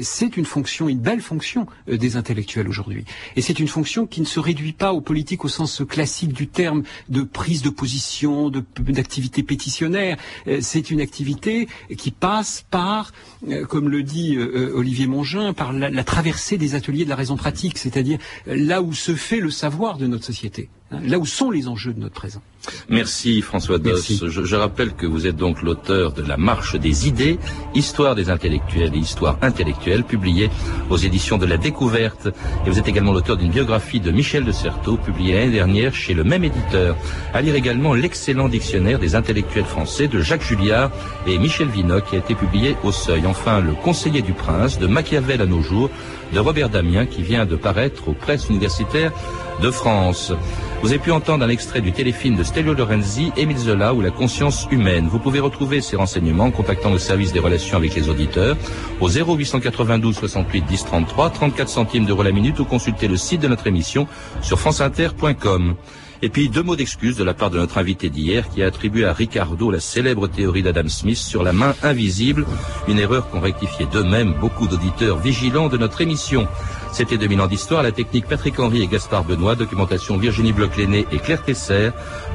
c'est 0.00 0.36
une 0.36 0.44
fonction, 0.44 0.88
une 0.88 0.98
belle 0.98 1.20
fonction 1.20 1.66
des 1.86 2.16
intellectuels 2.16 2.68
aujourd'hui. 2.68 3.04
Et 3.36 3.42
c'est 3.42 3.58
une 3.58 3.68
fonction 3.68 4.06
qui 4.06 4.20
ne 4.20 4.26
se 4.26 4.40
réduit 4.40 4.72
pas 4.72 4.92
aux 4.92 5.00
politiques 5.00 5.44
au 5.44 5.48
sens 5.48 5.82
classique 5.88 6.32
du 6.32 6.48
terme 6.48 6.82
de 7.08 7.22
prise 7.22 7.62
de 7.62 7.70
position, 7.70 8.50
d'activité 8.50 9.42
pétitionnaire. 9.42 10.16
c'est 10.60 10.90
une 10.90 11.00
activité 11.00 11.68
qui 11.96 12.10
passe 12.10 12.64
par, 12.70 13.12
euh, 13.48 13.64
comme 13.64 13.88
le 13.88 14.02
dit 14.02 14.36
euh, 14.36 14.70
euh, 14.70 14.76
Olivier 14.76 15.06
Mongin, 15.06 15.52
par 15.52 15.72
la, 15.72 16.04
traversée 16.04 16.58
des 16.58 16.74
ateliers 16.74 17.04
de 17.04 17.10
la 17.10 17.16
raison 17.16 17.36
pratique, 17.36 17.78
c'est-à-dire 17.78 18.18
là 18.46 18.82
où 18.82 18.92
se 18.92 19.14
fait 19.14 19.40
le 19.40 19.50
savoir 19.50 19.98
de 20.02 20.08
notre 20.08 20.24
société, 20.24 20.68
hein, 20.90 20.98
là 21.04 21.18
où 21.18 21.26
sont 21.26 21.50
les 21.50 21.68
enjeux 21.68 21.92
de 21.92 22.00
notre 22.00 22.14
présent. 22.14 22.42
Merci 22.88 23.42
François 23.42 23.78
Doss. 23.78 24.24
Je, 24.24 24.56
rappelle 24.56 24.92
que 24.92 25.06
vous 25.06 25.26
êtes 25.26 25.36
donc 25.36 25.62
l'auteur 25.62 26.12
de 26.12 26.22
La 26.22 26.36
Marche 26.36 26.76
des 26.76 27.08
idées, 27.08 27.38
Histoire 27.74 28.14
des 28.14 28.30
intellectuels 28.30 28.94
et 28.94 28.98
Histoire 28.98 29.38
intellectuelle, 29.42 30.04
publiée 30.04 30.50
aux 30.90 30.96
éditions 30.96 31.38
de 31.38 31.46
la 31.46 31.56
Découverte. 31.56 32.28
Et 32.66 32.70
vous 32.70 32.78
êtes 32.78 32.88
également 32.88 33.12
l'auteur 33.12 33.36
d'une 33.36 33.50
biographie 33.50 34.00
de 34.00 34.10
Michel 34.10 34.44
de 34.44 34.52
Certeau, 34.52 34.96
publiée 34.96 35.34
l'année 35.34 35.52
dernière 35.52 35.94
chez 35.94 36.14
le 36.14 36.22
même 36.22 36.44
éditeur. 36.44 36.96
À 37.34 37.40
lire 37.40 37.54
également 37.54 37.94
l'excellent 37.94 38.48
dictionnaire 38.48 38.98
des 38.98 39.14
intellectuels 39.16 39.64
français 39.64 40.06
de 40.06 40.20
Jacques 40.20 40.44
Julliard 40.44 40.90
et 41.26 41.38
Michel 41.38 41.68
Vinocq, 41.68 42.10
qui 42.10 42.16
a 42.16 42.18
été 42.18 42.34
publié 42.34 42.76
au 42.84 42.92
Seuil. 42.92 43.26
Enfin, 43.26 43.60
Le 43.60 43.72
Conseiller 43.72 44.22
du 44.22 44.32
Prince, 44.32 44.78
de 44.78 44.86
Machiavel 44.86 45.40
à 45.40 45.46
nos 45.46 45.62
jours, 45.62 45.90
de 46.32 46.38
Robert 46.38 46.68
Damien, 46.68 47.06
qui 47.06 47.22
vient 47.22 47.44
de 47.44 47.56
paraître 47.56 48.08
aux 48.08 48.14
presses 48.14 48.48
universitaires 48.48 49.12
de 49.62 49.70
France. 49.70 50.32
Vous 50.82 50.88
avez 50.88 50.98
pu 50.98 51.12
entendre 51.12 51.44
un 51.44 51.48
extrait 51.48 51.80
du 51.80 51.92
téléfilm 51.92 52.36
de 52.36 52.42
Stelio 52.42 52.74
Lorenzi, 52.74 53.32
Émile 53.36 53.56
Zola 53.56 53.94
ou 53.94 54.00
La 54.00 54.10
conscience 54.10 54.66
humaine. 54.70 55.06
Vous 55.08 55.20
pouvez 55.20 55.38
retrouver 55.38 55.80
ces 55.80 55.96
renseignements 55.96 56.44
en 56.44 56.50
contactant 56.50 56.90
le 56.90 56.98
service 56.98 57.32
des 57.32 57.38
relations 57.38 57.76
avec 57.76 57.94
les 57.94 58.08
auditeurs 58.08 58.56
au 59.00 59.08
0892 59.08 60.16
68 60.16 60.64
10 60.66 60.84
33, 60.84 61.30
34 61.30 61.68
centimes 61.68 62.04
d'euros 62.04 62.24
la 62.24 62.32
minute 62.32 62.58
ou 62.58 62.64
consulter 62.64 63.06
le 63.06 63.16
site 63.16 63.40
de 63.40 63.48
notre 63.48 63.68
émission 63.68 64.08
sur 64.42 64.58
franceinter.com. 64.58 65.76
Et 66.24 66.28
puis 66.28 66.48
deux 66.48 66.62
mots 66.62 66.76
d'excuse 66.76 67.16
de 67.16 67.24
la 67.24 67.34
part 67.34 67.50
de 67.50 67.58
notre 67.58 67.78
invité 67.78 68.08
d'hier 68.08 68.48
qui 68.48 68.62
a 68.62 68.66
attribué 68.66 69.04
à 69.04 69.12
Ricardo 69.12 69.72
la 69.72 69.80
célèbre 69.80 70.28
théorie 70.28 70.62
d'Adam 70.62 70.86
Smith 70.86 71.16
sur 71.16 71.42
la 71.42 71.52
main 71.52 71.74
invisible, 71.82 72.46
une 72.86 73.00
erreur 73.00 73.28
qu'ont 73.28 73.40
rectifié 73.40 73.86
d'eux-mêmes 73.92 74.34
beaucoup 74.40 74.68
d'auditeurs 74.68 75.18
vigilants 75.18 75.68
de 75.68 75.76
notre 75.76 76.00
émission. 76.00 76.46
C'était 76.92 77.18
2000 77.18 77.40
ans 77.40 77.48
d'histoire, 77.48 77.82
la 77.82 77.90
technique 77.90 78.26
Patrick 78.26 78.60
Henry 78.60 78.82
et 78.82 78.86
Gaspard 78.86 79.24
Benoît, 79.24 79.56
documentation 79.56 80.16
Virginie 80.16 80.52
Bloch-Léné 80.52 81.06
et 81.10 81.18
Claire 81.18 81.42
Tesser, 81.42 81.90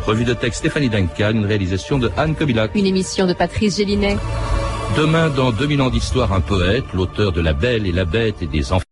revue 0.06 0.26
de 0.26 0.34
texte 0.34 0.60
Stéphanie 0.60 0.89
Duncan, 0.89 1.32
une 1.32 1.45
réalisation 1.45 1.97
de 1.97 2.12
Anne 2.17 2.36
Kobilac. 2.36 2.71
Une 2.76 2.88
émission 2.88 3.26
de 3.26 3.34
Patrice 3.34 3.78
Gélinet. 3.78 4.17
Demain, 4.97 5.30
dans 5.30 5.52
2000 5.52 5.82
ans 5.82 5.89
d'histoire, 5.89 6.34
un 6.34 6.41
poète, 6.41 6.86
l'auteur 6.93 7.32
de 7.32 7.39
La 7.39 7.54
Belle 7.54 7.88
et 7.88 7.93
la 7.93 8.04
Bête 8.04 8.41
et 8.41 8.47
des 8.47 8.73
enfants. 8.73 8.87